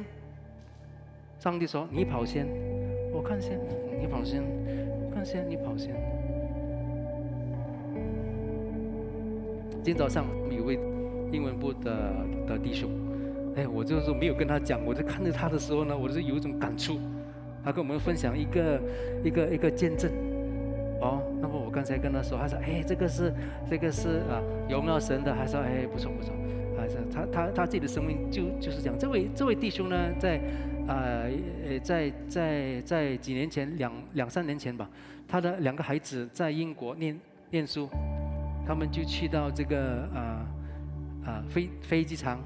[1.40, 2.46] 上帝说，你跑先。
[3.12, 3.60] 我看先，
[4.00, 4.44] 你跑先。
[4.44, 6.19] 我看先，你跑先。
[9.82, 10.78] 今天早上有位
[11.32, 12.14] 英文部的
[12.46, 12.90] 的弟兄，
[13.56, 17.00] 哎，我就是没有跟他讲，我在看着他的时候呢，我就有一种感触。
[17.64, 18.82] 他跟我们分享一个
[19.24, 20.12] 一个一个见证。
[21.02, 23.34] 哦，那么我刚才跟他说，他说：“哎，这个是，
[23.70, 26.34] 这个是啊，荣耀神的。”还说：“哎，不错不错。”
[26.78, 28.96] 还是他他他自己的生命就就是这样。
[29.00, 30.38] 这位这位弟兄呢，在
[30.88, 31.24] 啊
[31.66, 34.90] 呃在在在几年前两两三年前吧，
[35.28, 37.18] 他的两个孩子在英国念
[37.50, 37.90] 念书，
[38.66, 40.46] 他们就去到这个啊
[41.26, 42.40] 啊飞飞机场，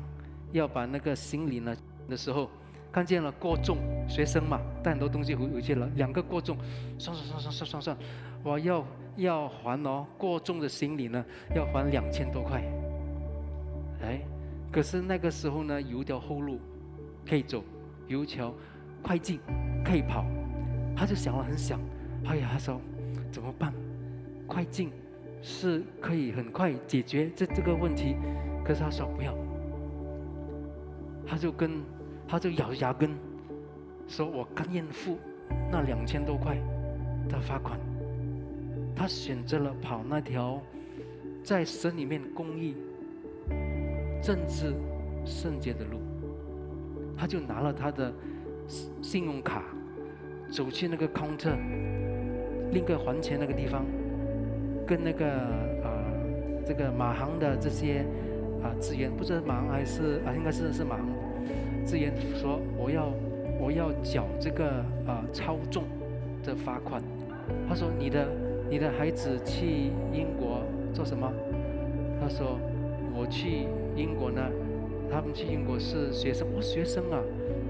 [0.52, 1.76] 要把那个行李呢
[2.10, 2.50] 的时候。
[2.92, 5.90] 看见了过重学生嘛，带很多东西回回去了。
[5.96, 6.56] 两个过重，
[7.00, 7.98] 算算算算算算算，
[8.44, 12.62] 我要要还哦，过重的行李呢要还两千多块。
[14.04, 14.22] 哎，
[14.72, 16.60] 可是那个时候呢有一条后路
[17.28, 17.64] 可以走，
[18.06, 18.54] 有一条
[19.02, 19.40] 快进
[19.84, 20.24] 可以跑，
[20.96, 21.80] 他就想了很想，
[22.26, 22.80] 哎呀，他说
[23.32, 23.74] 怎么办？
[24.46, 24.92] 快进
[25.44, 28.16] 是可以很快解决这这个问题，
[28.66, 29.38] 可是他说不要，
[31.28, 31.80] 他就跟。
[32.26, 33.12] 他就咬着牙根，
[34.08, 35.20] 说我甘愿付
[35.70, 36.58] 那两千多块
[37.30, 37.78] 的罚款。
[38.96, 40.60] 他选择了跑那条
[41.44, 42.76] 在神里面公益、
[44.20, 44.74] 政治、
[45.26, 46.00] 圣洁的路。
[47.16, 48.12] 他就拿了他的
[49.02, 49.64] 信用卡，
[50.50, 51.56] 走去那个 counter，
[52.72, 53.86] 另个还钱那个地方，
[54.86, 55.26] 跟那个
[55.84, 56.04] 啊
[56.66, 58.06] 这个马航的这些
[58.62, 61.08] 啊职员，不知道马航还是啊应该是是马航。
[61.86, 63.12] 职员说：“我要，
[63.60, 64.70] 我要缴这个
[65.06, 65.84] 啊超重
[66.42, 67.02] 的罚款。”
[67.68, 68.26] 他说：“你的，
[68.70, 70.62] 你的孩子去英国
[70.94, 71.30] 做什么？”
[72.22, 72.58] 他说
[73.14, 73.68] ：“我去
[73.98, 74.42] 英国呢，
[75.12, 76.48] 他们去英国是学生。
[76.56, 77.20] 我学生啊，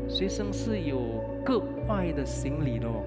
[0.08, 1.00] 学生是有
[1.44, 3.02] 格外的行李的哦。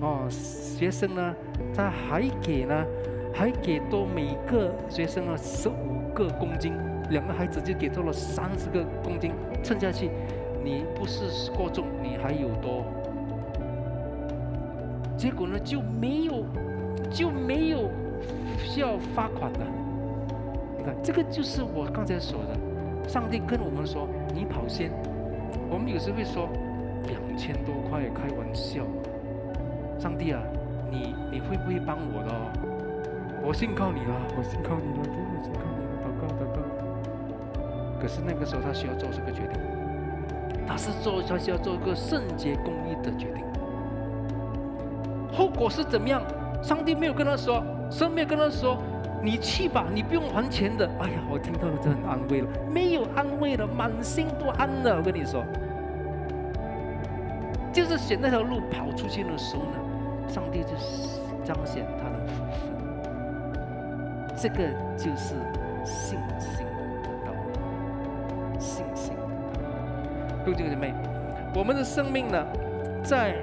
[0.00, 1.34] 哦，学生呢，
[1.74, 2.86] 他还给呢，
[3.34, 6.72] 还给多每个学生啊十五个公斤。”
[7.10, 9.32] 两个孩子就给多了三十个公斤，
[9.64, 10.10] 称下去，
[10.62, 12.84] 你不是过重，你还有多。
[15.16, 16.44] 结果呢就没有，
[17.10, 17.90] 就没有
[18.62, 19.66] 需要罚款的。
[20.78, 24.92] 你看，这个就是我刚才说的，上帝跟我们说你跑先，
[25.68, 26.48] 我们有时会说
[27.08, 28.84] 两千多块开玩笑，
[30.00, 30.40] 上帝啊，
[30.90, 32.30] 你你会不会帮我的？
[33.42, 36.62] 我信靠你了，我信靠你了，真的信靠你了，祷告祷告。
[38.00, 39.60] 可是那个时候，他需要做这个决定，
[40.66, 43.44] 他是做，他需要做一个圣洁公义的决定。
[45.30, 46.22] 后果是怎么样？
[46.62, 48.78] 上帝没有跟他说，神没有跟他说，
[49.22, 50.88] 你去吧，你不用还钱的。
[50.98, 54.96] 哎呀，我听到了，就很安慰了，没有安慰了，满心不安了。
[54.96, 55.44] 我跟你说，
[57.70, 59.78] 就是选那条路跑出去的时候呢，
[60.32, 60.68] 上帝就
[61.44, 62.70] 彰显他的福分。
[64.36, 64.56] 这个
[64.96, 65.34] 就是
[65.84, 66.64] 信心
[67.02, 69.22] 的道路，信心的
[69.58, 69.68] 道
[70.46, 70.52] 路。
[70.54, 70.94] 弟兄姐妹，
[71.54, 72.46] 我们的生命呢，
[73.02, 73.34] 在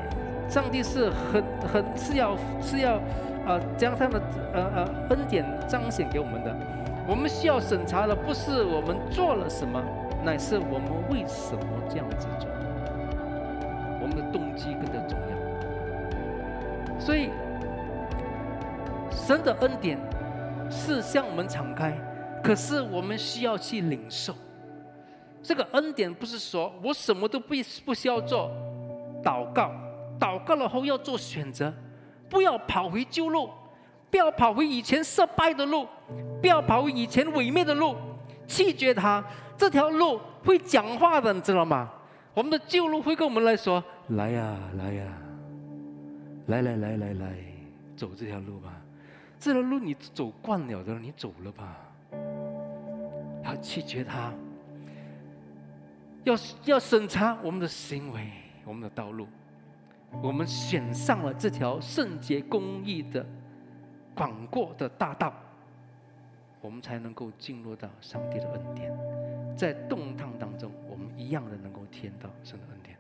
[0.47, 3.00] 上帝是很很是要是要
[3.45, 4.21] 呃将他的
[4.54, 6.56] 呃呃恩典彰显给我们的。
[7.08, 9.82] 我们需要审查的不是我们做了什么，
[10.26, 12.50] 乃是我们为什么这样子做。
[14.02, 15.46] 我们的动机更加重要。
[16.99, 17.29] 所以，
[19.12, 19.97] 神的恩典
[20.69, 21.93] 是向我们敞开，
[22.43, 24.33] 可是我们需要去领受。
[25.41, 27.53] 这个恩典不是说我什么都不
[27.86, 28.51] 不需要做，
[29.23, 29.71] 祷告，
[30.19, 31.73] 祷告了后要做选择，
[32.29, 33.49] 不要跑回旧路，
[34.10, 35.88] 不要跑回以前失败的路，
[36.41, 37.95] 不要跑回以前毁灭的路，
[38.47, 39.23] 拒绝它。
[39.55, 41.89] 这条路会讲话的，你知道吗？
[42.33, 45.03] 我们的旧路会跟我们来说：“来呀，来呀，
[46.47, 47.38] 来来来来来，
[47.95, 48.81] 走这条路吧。
[49.39, 51.77] 这条路你走惯了的，你走了吧。”
[53.43, 54.33] 要拒绝它。
[56.23, 58.29] 要要审查我们的行为，
[58.65, 59.27] 我们的道路，
[60.21, 63.25] 我们选上了这条圣洁公义的
[64.13, 65.33] 广阔的大道，
[66.60, 68.91] 我们才能够进入到上帝的恩典，
[69.55, 72.97] 在动荡当中，我们一样的能够体验到神的恩典。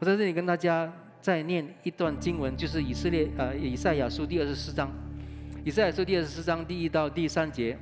[0.00, 4.90] 我在这里跟大家再念一段经文，就是以色列呃以赛亚书第二十四章，
[5.64, 7.76] 以赛亚书第二十四章第一到第三节，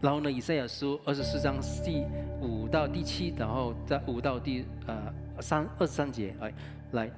[0.00, 2.04] 然后呢以赛亚书二十四章第
[2.40, 6.52] 五到第七，然后在五到第呃三二十三节，哎，
[6.92, 7.10] 来。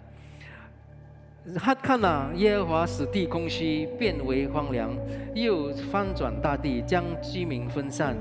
[1.57, 4.95] 他看了耶和华使地空虚，变为荒凉，
[5.35, 8.15] 又翻转大地，将居民分散。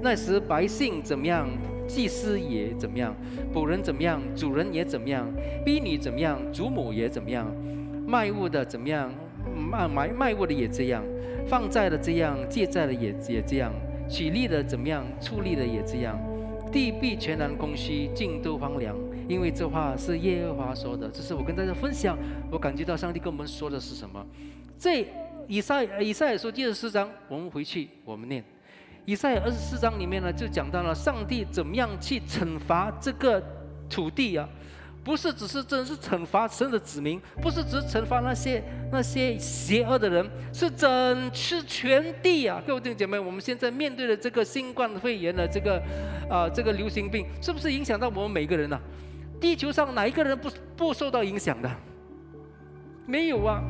[0.00, 1.46] 那时百姓怎么样，
[1.92, 3.12] 祭司也怎么样；
[3.52, 5.26] 仆人怎么样，主人也怎么样；
[5.64, 7.46] 婢女怎么样，主母也怎么样；
[8.06, 9.12] 卖物的怎么样，
[9.54, 11.02] 卖卖卖物的也这样；
[11.46, 13.72] 放债的这样，借债的也也这样；
[14.08, 16.18] 取利的怎么样，出利的也这样。
[16.70, 18.96] 地必全然空虚，尽都荒凉。
[19.28, 22.16] 因为这话是耶和华说的，这是我跟大家分享。
[22.50, 24.24] 我感觉到上帝跟我们说的是什么？
[24.78, 25.04] 这
[25.48, 28.44] 以赛以赛亚书第十四章，我们回去我们念。
[29.06, 33.42] 以赛亚二十四章里面呢，就讲到了上帝怎么样去惩罚这个
[33.88, 34.48] 土地啊，
[35.02, 42.62] 不是只是真是惩罚神的子民，不是只惩罚那些那些邪恶的人，是整是全地啊！
[42.66, 45.82] 各位弟兄姐妹，我们现在面对的这个新冠肺炎的这个
[46.28, 48.78] 啊这个流行病，是不是影响到我们每个人呢？
[49.40, 51.70] 地球上哪一个人不不受到影响的？
[53.06, 53.60] 没有啊，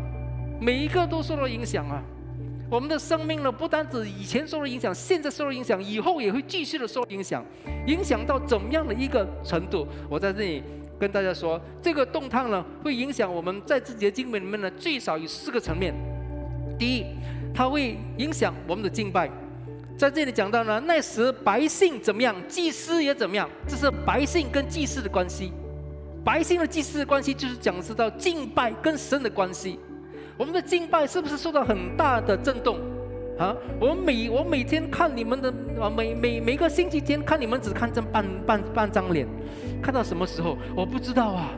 [0.60, 2.02] 每一个都受到影响啊。
[2.70, 7.44] 我们的生命呢，不单指以前受了影响，现在受了影响，以后也会继续的受影响。
[7.86, 9.84] 影响到怎么样的一个程度？
[10.08, 10.62] 我在这里
[10.96, 15.92] 跟大家说，这个动荡呢，会影响我们在自己的经文里面呢，最少有四个层面。
[16.78, 17.04] 第一，
[17.52, 19.28] 它会影响我们的敬拜。
[19.98, 25.50] 在这里讲到呢，那时百姓怎么样，祭司也怎么样，这是百姓跟祭司的关系。
[26.24, 29.80] 百姓的祭司的关系，就是讲知道敬拜跟神的关系。
[30.40, 32.78] 我们的敬拜是不是受到很大的震动？
[33.38, 39.28] 啊，我每我每天看你们的啊，每每每个星期天看你们只看这半半半张脸，
[39.82, 40.56] 看到什么时候？
[40.74, 41.50] 我不知道啊，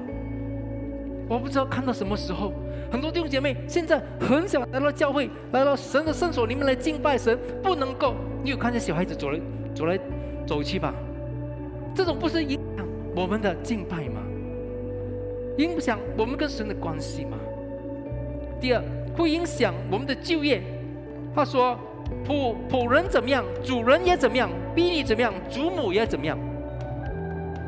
[1.29, 2.53] 我不知道看到什么时候。
[2.91, 8.17] 很多弟兄姐妹现在很想来到教会，来到神的圣所里面来敬拜神，不能够。
[8.43, 9.41] 你有看见小孩子走来
[9.77, 9.97] 走来
[10.45, 10.93] 走去吧？
[11.95, 14.21] 这种不是影响我们的敬拜吗？
[15.59, 17.39] 影响我们跟神的关系吗？
[18.63, 18.83] 第二，
[19.17, 20.63] 会影响我们的就业。
[21.35, 21.77] 他说，
[22.25, 26.39] 仆仆人怎么样，主人也怎么样，婢女怎么样，祖母也怎么样。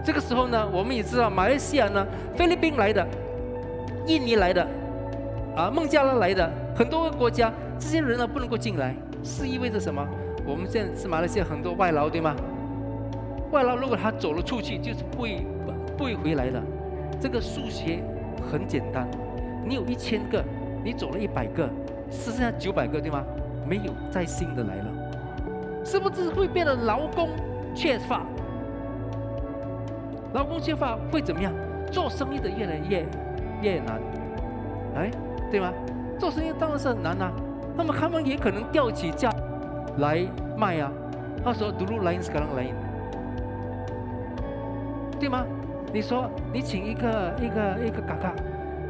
[0.04, 3.04] 这个时候呢，我们也知道，马来西亚呢，菲律宾来的，
[4.06, 4.64] 印尼来的。
[5.56, 10.06] 啊，孟加拉来的很多个国家，这些人呢不能够进来，是意味着什么？
[10.46, 12.36] 我们现在是马来西亚很多外劳，对吗？
[13.50, 15.44] 外劳如果他走了出去，就是不会
[15.96, 16.62] 不会回来的。
[17.20, 17.98] 这个数学
[18.50, 19.08] 很简单，
[19.64, 20.44] 你有一千个，
[20.84, 21.68] 你走了一百个，
[22.10, 23.24] 剩下九百个，对吗？
[23.66, 24.84] 没有再新的来了，
[25.84, 27.30] 是不是会变得劳工
[27.74, 28.22] 缺乏？
[30.34, 31.52] 劳工缺乏会怎么样？
[31.90, 33.06] 做生意的越来越
[33.62, 34.00] 越难，
[34.96, 35.10] 哎。
[35.50, 35.72] 对吗？
[36.18, 37.30] 做生意当然是很难呐。
[37.76, 39.30] 那么他们也可能吊起价
[39.98, 40.90] 来卖啊。
[41.44, 42.66] 他说：“独路来是可能来，
[45.20, 45.44] 对吗？
[45.92, 48.34] 你说你请一个一个一个嘎嘎，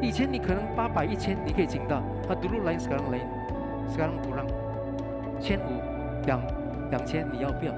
[0.01, 3.17] 以前你可能八百一千你可以请到，他独路来是可能来，
[3.89, 4.45] 是可能不让，
[5.39, 5.81] 千五
[6.25, 6.39] 两
[6.91, 7.73] 两千你要不要？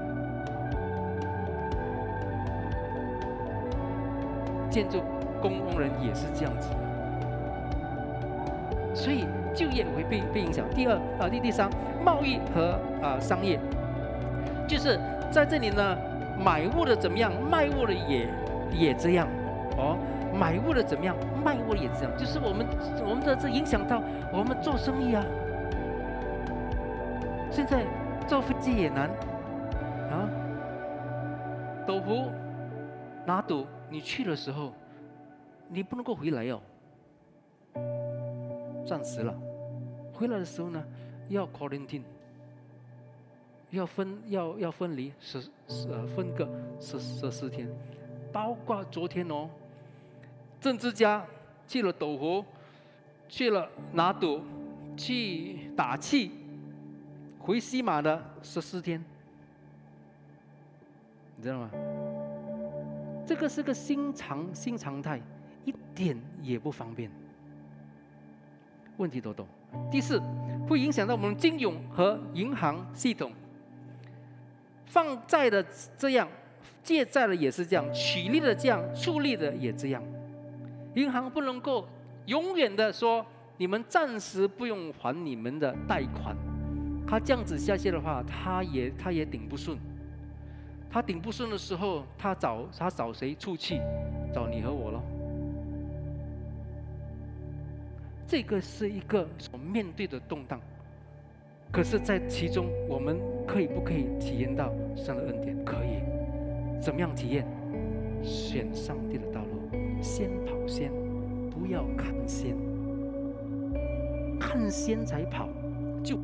[4.68, 5.02] 建筑
[5.40, 6.68] 工工人也是这样子。”
[8.94, 10.64] 所以就业会被被影响。
[10.74, 11.70] 第二啊，第第三，
[12.04, 13.60] 贸易和啊商业，
[14.66, 14.98] 就是
[15.30, 15.96] 在这里呢，
[16.44, 18.28] 买物的怎么样，卖物的也
[18.72, 19.28] 也这样
[19.76, 19.96] 哦。
[20.36, 22.66] 买物的怎么样，卖货也这样，就是我们
[23.08, 25.24] 我们的这影响到我们做生意啊。
[27.50, 27.86] 现在
[28.26, 29.08] 坐飞机也难
[30.10, 30.28] 啊，
[31.86, 32.30] 赌徒
[33.24, 34.72] 拿赌，你去的时候
[35.68, 36.60] 你不能够回来哦。
[38.86, 39.34] 暂时了，
[40.12, 40.82] 回来的时候呢，
[41.28, 42.02] 要 quarantine，
[43.70, 46.48] 要分要要分离十十分个
[46.80, 47.68] 十十四天，
[48.32, 49.48] 包括昨天哦，
[50.60, 51.24] 郑志佳
[51.66, 52.44] 去了斗湖，
[53.28, 54.42] 去了拿赌，
[54.96, 56.32] 去打气，
[57.38, 59.02] 回西马的十四天，
[61.36, 61.70] 你知道吗？
[63.26, 65.20] 这个是个新常新常态，
[65.64, 67.10] 一点也不方便。
[68.96, 69.46] 问题多多。
[69.90, 70.20] 第四，
[70.66, 73.30] 会影响到我们金融和银行系统。
[74.86, 75.64] 放债的
[75.96, 76.26] 这样，
[76.82, 80.02] 借债的也是这样，取利的这样，出利的也这样。
[80.98, 81.86] 银行不能够
[82.26, 83.24] 永远的说，
[83.56, 86.36] 你们暂时不用还你们的贷款。
[87.06, 89.78] 他这样子下去的话，他也他也顶不顺。
[90.90, 93.80] 他顶不顺的时候，他找他找谁出气？
[94.32, 95.00] 找你和我喽。
[98.26, 100.60] 这个是一个所面对的动荡，
[101.72, 105.64] 可是，在其中，我们可以不可以体验到神的恩典？
[105.64, 106.02] 可以。
[106.82, 107.46] 怎么样体验？
[108.22, 109.57] 选上帝的道路，
[110.00, 110.90] 先跑先，
[111.50, 112.56] 不要看先。
[114.38, 115.48] 看先才跑，
[116.02, 116.18] 就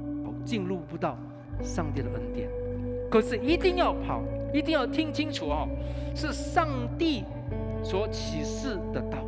[0.45, 1.16] 进入不到
[1.62, 2.49] 上帝的恩典。
[3.11, 4.22] 可是一定要跑，
[4.53, 5.68] 一定要听清楚哦，
[6.14, 6.68] 是上
[6.99, 7.25] 帝
[7.83, 9.18] 所启示的道。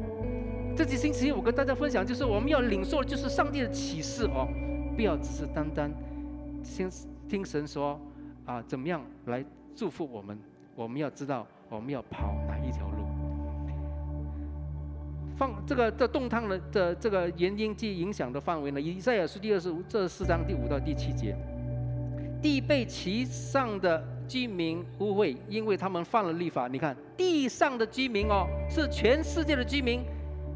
[0.77, 4.47] 这几星期我跟大家分享，就是我们要领受的，就是上帝的启示哦，
[4.95, 5.91] 不要只是单单
[6.63, 6.89] 先
[7.29, 7.99] 听神说
[8.45, 9.45] 啊，怎么样来
[9.75, 10.39] 祝福我们？
[10.75, 13.16] 我们要知道我们要跑哪一条路。
[15.37, 18.81] 放这个这动荡的的这个原因及影响的范围呢？
[18.81, 21.37] 以赛亚书第二十五这四章第五到第七节，
[22.43, 26.67] 地被其上的居民污秽，因为他们犯了律法。
[26.69, 30.01] 你看地上的居民哦，是全世界的居民。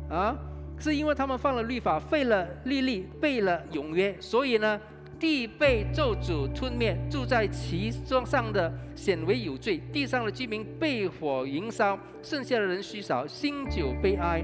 [0.09, 0.37] 啊，
[0.77, 4.81] 是因为他们犯了律法，废了律例，背了永约，所以呢，
[5.21, 14.43] 地被咒诅吞灭，住在其庄上的显为有罪，地上的居民被火焚烧，剩下的人稀少，新酒悲哀，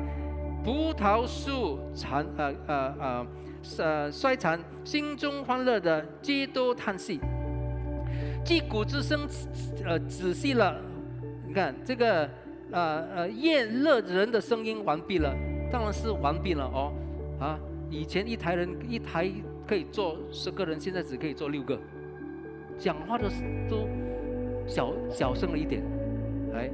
[0.67, 3.27] 葡萄树残呃呃呃
[3.79, 7.21] 呃衰残，心中欢乐的基督叹息，
[8.45, 9.21] 击鼓之声
[9.85, 10.77] 呃仔细了，
[11.47, 12.29] 你看这个
[12.73, 15.33] 呃呃宴乐人的声音完毕了。
[15.71, 16.93] 当然是完毕了哦，
[17.39, 17.57] 啊，
[17.89, 19.31] 以前一台人一台
[19.69, 21.79] 可以坐十个人，现在只可以坐六个，
[22.77, 23.29] 讲话都
[23.71, 23.89] 都
[24.67, 25.81] 小小声了一点，
[26.53, 26.69] 来，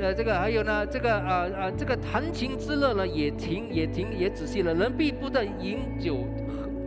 [0.00, 6.18] 呃，这个还有呢，这个啊啊，这个弹琴之乐呢也停也停也仔细了，人必不得饮酒，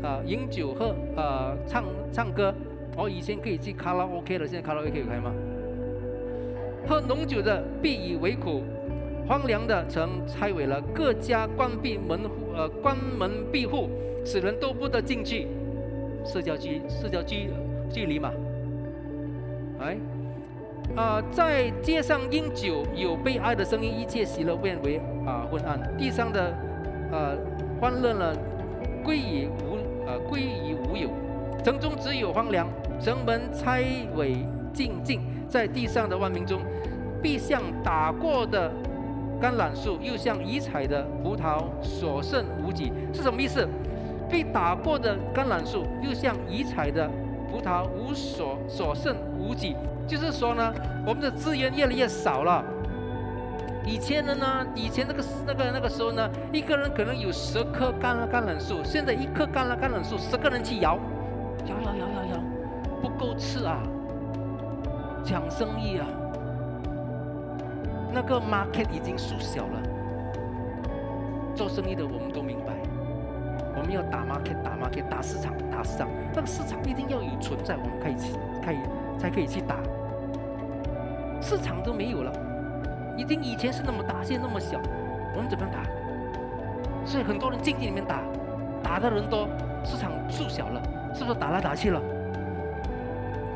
[0.02, 2.54] 啊，饮酒喝啊，唱唱歌，
[2.96, 5.34] 哦，以前可以去卡拉 OK 了，现在卡拉 OK 有开吗？
[6.88, 8.64] 喝浓酒的必以为苦。
[9.28, 13.88] 荒凉的城拆毁了，各家关闭门户，呃，关门闭户，
[14.26, 15.48] 使人都不得进去。
[16.26, 17.50] 社交距社交距
[17.90, 18.32] 距离嘛，
[19.80, 19.96] 哎，
[20.96, 25.80] 啊，在街上因酒有悲哀的声音，一切喜乐变为啊昏暗。
[25.98, 26.54] 地上的
[27.12, 27.38] 呃
[27.80, 28.36] 欢乐呢，
[29.04, 31.10] 归于无呃归于无有。
[31.64, 32.68] 城中只有荒凉，
[33.00, 33.84] 城门拆
[34.16, 36.62] 毁静静，在地上的万民中，
[37.22, 38.72] 必像打过的。
[39.42, 43.68] 橄榄树又像已采的葡萄所剩无几，是什么意思？
[44.30, 47.10] 被打过的橄榄树又像已采的
[47.52, 49.76] 葡萄无所所剩无几，
[50.08, 50.74] 就是说呢，
[51.06, 52.64] 我们的资源越来越少了。
[53.86, 60.98] 以前的呢，以前那个那个那个时候呢，一个人可能有十棵橄橄榄树，现在一棵橄榄橄榄树十个人去摇，
[61.66, 62.44] 摇摇摇摇摇，
[63.02, 63.82] 不够吃啊，
[65.24, 66.08] 抢生意啊。
[68.14, 69.82] 那个 market 已经缩小了，
[71.56, 72.74] 做生意的我们都明白，
[73.82, 76.08] 我们要打 market，打 market，打市场，打市场。
[76.36, 78.78] 那个市场一定要有存在，我们可以去，可以
[79.18, 79.76] 才可以去打。
[81.42, 82.32] 市场都没有了，
[83.18, 84.80] 已经以前是那么大，现在那么小，
[85.36, 85.82] 我们怎么样打？
[87.04, 88.22] 所以很多人进去里面打，
[88.84, 89.48] 打的人多，
[89.84, 90.80] 市场缩小了，
[91.16, 92.00] 是不是打来打去了？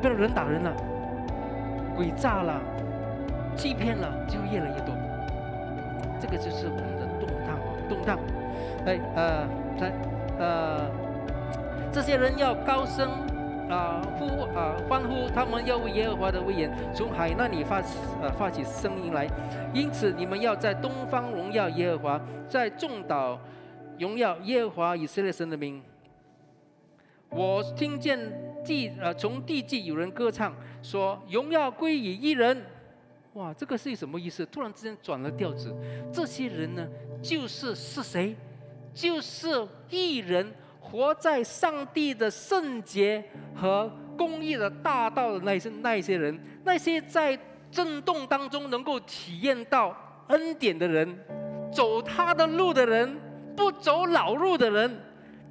[0.02, 0.74] 变成人打人了，
[1.96, 2.60] 鬼诈了。
[3.56, 4.94] 欺骗了就越来越多，
[6.20, 8.20] 这个就是我们的动荡哦，动荡。
[8.86, 9.48] 哎，呃，
[9.80, 9.94] 在
[10.38, 10.90] 呃，
[11.92, 13.10] 这些人要高声
[13.70, 17.82] 啊呼啊欢呼，他们要为耶和华的威严从海那里发
[18.22, 19.28] 呃发起声音来。
[19.74, 23.40] 因此，你们要在东方荣耀耶和华，在众岛
[23.98, 25.82] 荣耀耶和华以色列神的名。
[27.30, 28.18] 我听见
[28.64, 32.62] 地呃从地际有人歌唱说：荣耀归于一人。
[33.34, 34.46] 哇，这个是什么意思？
[34.46, 35.76] 突然之间转了调子，
[36.14, 36.88] 这些人呢，
[37.22, 38.36] 就是是谁？
[38.96, 43.24] 就是艺人，活在上帝的圣洁
[43.54, 47.38] 和公义的大道的那些那些人，那些在
[47.70, 49.96] 震动当中能够体验到
[50.30, 51.20] 恩典的人，
[51.72, 53.20] 走他的路的人，
[53.56, 54.98] 不走老路的人，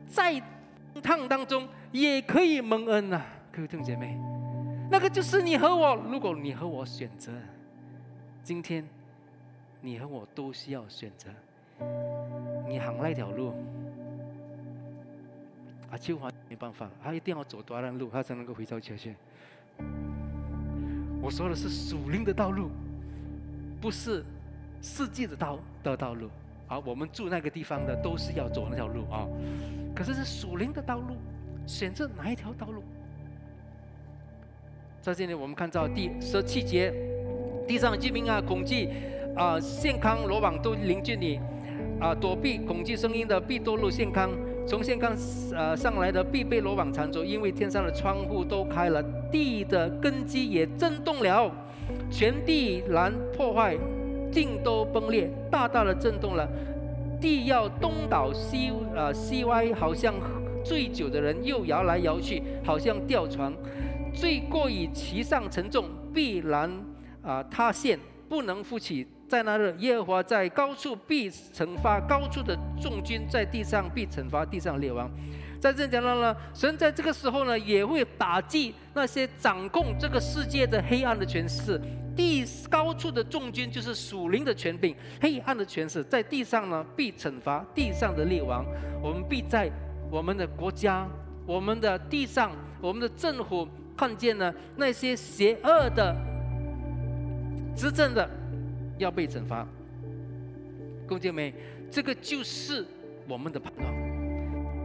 [0.06, 0.42] 在
[1.02, 3.20] 烫当中也可以蒙恩呐，
[3.52, 4.18] 各位弟兄姐妹，
[4.90, 7.30] 那个就是你和我，如果你和我选择。
[8.42, 8.86] 今天，
[9.80, 11.28] 你和我都需要选择。
[12.68, 13.52] 你行那条路，
[15.90, 19.14] 阿秋华没办法，他一定要走多段路，他才能够回到家去。
[21.22, 22.70] 我说的是属灵的道路，
[23.80, 24.24] 不是
[24.82, 26.28] 世界的道的道路。
[26.66, 29.28] 啊我们住那个地方的，都是要走那条路啊。
[29.94, 31.14] 可是是属灵的道路，
[31.66, 32.82] 选择哪一条道路？
[35.02, 36.90] 在这里我们看到第十七节，
[37.68, 38.88] 地上居民啊，恐惧
[39.36, 41.38] 啊，健康罗网都临近你
[42.00, 44.30] 啊，躲避恐惧声音的必堕入健康，
[44.66, 45.16] 从健康
[45.52, 51.50] 呃上来的必被罗网缠住，因为天上的窗户都开了，地的根基也震动了，
[52.10, 53.76] 全地然破坏，
[54.30, 56.48] 尽都崩裂，大大的震动了，
[57.20, 60.14] 地要东倒西呃西歪，好像。
[60.64, 63.52] 醉酒的人又摇来摇去，好像吊床；
[64.14, 66.72] 醉过以其上沉重，必然
[67.20, 67.98] 啊塌陷，
[68.30, 69.06] 不能复起。
[69.28, 75.10] 在那日，耶和华在高处必惩罚高处的众军，在地上必惩罚地上列王。
[75.60, 81.80] 在这讲到呢，神在这个时候呢，也会打击那些掌控这个世界的黑暗的权势。
[82.14, 88.64] 地高处的众军就是属灵的权柄，黑暗的权势在地上呢，必惩罚地上的列王。
[89.02, 89.70] 我们必在。
[90.10, 91.08] 我们的国家，
[91.44, 93.66] 我们的地上，我们的政府
[93.96, 96.14] 看见了那些邪恶的
[97.74, 98.28] 执政的
[98.98, 99.66] 要被惩罚。
[101.06, 101.52] 共姐妹，
[101.90, 102.86] 这个就是
[103.28, 103.94] 我们的盼望。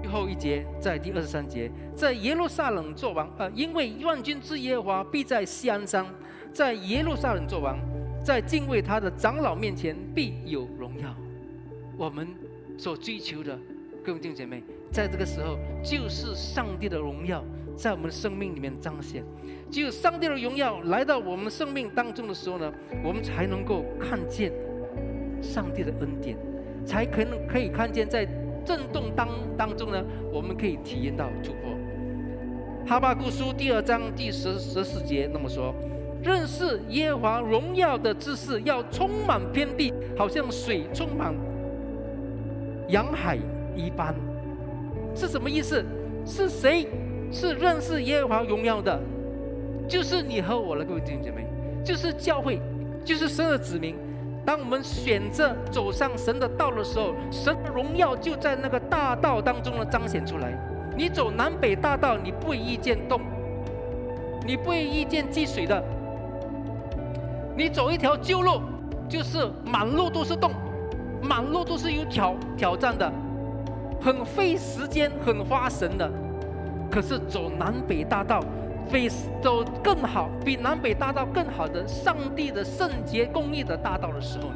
[0.02, 6.06] 最后一节在第二十三节，在耶路撒冷作王，呃，因为万军之耶和华必在西安山，
[6.52, 7.78] 在耶路撒冷作王，
[8.24, 11.16] 在敬畏他的长老面前必有荣耀。
[11.96, 12.28] 我们
[12.78, 13.58] 所追求的，
[14.04, 14.64] 各位弟兄姐妹。
[14.92, 17.44] 在这个时候，就是上帝的荣耀
[17.80, 19.24] 在我们的生命里面彰显。
[19.72, 22.70] 只有上帝的荣耀来到我们生命当中的时候呢，
[23.04, 24.52] 我们才能够看见
[25.42, 26.36] 上帝的恩典，
[26.86, 28.28] 才可能可以看见在
[28.66, 30.04] 震动当当中呢，
[30.34, 31.72] 我们可以体验到突破。
[32.86, 35.74] 哈巴古书第二章第十十四节那么说：
[36.22, 41.34] 认识耶和华荣耀的知识要充满天地，好像水充满
[42.90, 43.38] 洋海
[43.74, 44.14] 一般。
[45.16, 45.82] 是什么意思？
[46.26, 46.86] 是谁
[47.32, 49.00] 是认识耶和华荣耀的？
[49.88, 51.46] 就是你和我了，各位弟兄姐妹，
[51.84, 52.60] 就是教会，
[53.04, 53.96] 就是神的子民。
[54.46, 60.54] 当我们选择走上神的道的时候，神的荣耀就在那个大道当中呢彰显出来。
[60.96, 63.22] 你走南北大道，你不会遇见洞，
[64.46, 65.84] 你不会遇见积水的。
[67.56, 68.62] 你走一条旧路，
[69.08, 70.52] 就是满路都是洞，
[71.22, 73.12] 满路都是有挑挑战的。
[74.02, 76.10] 很费时间，很花神的。
[76.90, 78.44] 可是走南北大道，
[78.92, 79.08] 比
[79.42, 84.56] 走更好，比南北大道更好的上帝的圣洁公义的大道的时候呢，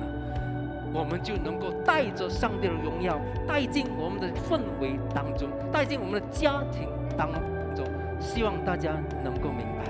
[0.94, 7.32] 我们就能够带着上帝的荣耀带进我们的氛围当中，带进我们的家庭当
[7.76, 7.86] 中。
[8.20, 9.84] 希望大家能够明白。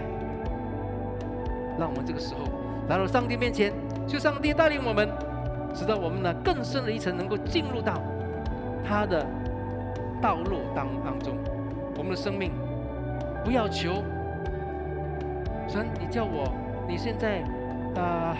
[1.79, 2.41] 让我们这个时候
[2.89, 3.71] 来到上帝面前，
[4.07, 5.09] 求上帝带领我们，
[5.73, 8.01] 直到我们呢更深的一层能够进入到
[8.83, 9.25] 他的。
[10.21, 11.35] 道路当当中，
[11.97, 12.51] 我们的生命
[13.43, 14.03] 不要求
[15.67, 16.51] 神，你叫我，
[16.87, 17.41] 你现在
[17.95, 18.35] 啊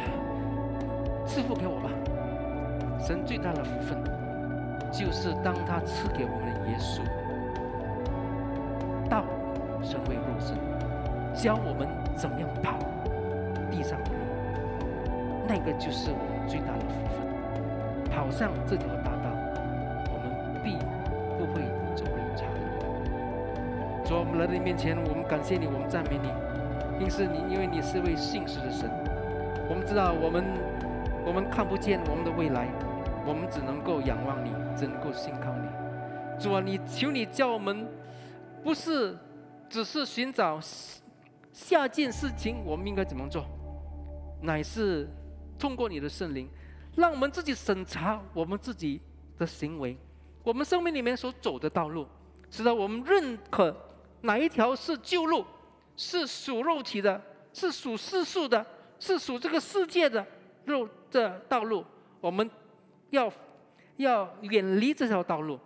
[1.25, 1.89] 赐福给我吧。
[2.99, 4.01] 神最大的福分，
[4.91, 7.01] 就是当他赐给我们的耶稣，
[9.09, 9.25] 道
[9.83, 10.57] 成为肉身，
[11.33, 12.77] 教我们怎么样跑
[13.69, 14.05] 地上路，
[15.47, 17.23] 那个就是我们最大的福分。
[18.09, 19.11] 跑上这条大
[24.19, 28.89] 我们来到你面前，我们感谢你，我们赞美你，因是你，因为你是位信实的神。
[29.69, 30.45] 我们知道，我们
[31.25, 32.67] 我们看不见我们的未来，
[33.25, 35.67] 我们只能够仰望你，只能够信靠你。
[36.39, 37.87] 主啊，你求你叫我们，
[38.63, 39.17] 不是
[39.69, 40.59] 只是寻找
[41.51, 43.45] 下件事情，我们应该怎么做，
[44.41, 45.07] 乃是
[45.57, 46.49] 通过你的圣灵，
[46.95, 49.01] 让我们自己审查我们自己
[49.37, 49.97] 的行为。
[50.43, 52.05] 我们生命里面所走的道路，
[52.51, 53.75] 使得我们认可
[54.23, 55.45] 哪一条是旧路，
[55.95, 57.21] 是属肉体的，
[57.53, 58.65] 是属世俗的，
[58.99, 60.25] 是属这个世界的
[60.65, 61.85] 肉的道路，
[62.19, 62.49] 我们
[63.11, 63.31] 要
[63.97, 65.59] 要远离这条道路。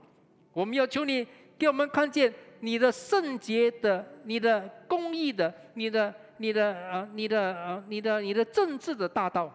[0.54, 1.26] 我们要求你
[1.58, 9.54] 给我们看见你的圣洁的、你的公义的、你的、你的呃、你的呃、你的、你的政治的大道，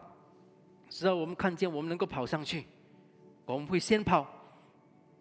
[0.89, 2.65] 使得我们看见我们能够跑上去，
[3.45, 4.27] 我们会先跑。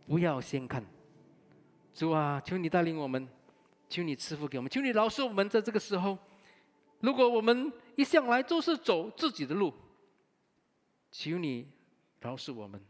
[0.07, 0.83] 不要先看，
[1.93, 3.27] 主啊，求你带领我们，
[3.91, 6.17] 求你赐福给我们，求你饶恕我们在这个时候，
[7.01, 9.73] 如果我们一向来都是走自己的路，
[11.11, 11.67] 求你
[12.21, 12.81] 饶恕我们。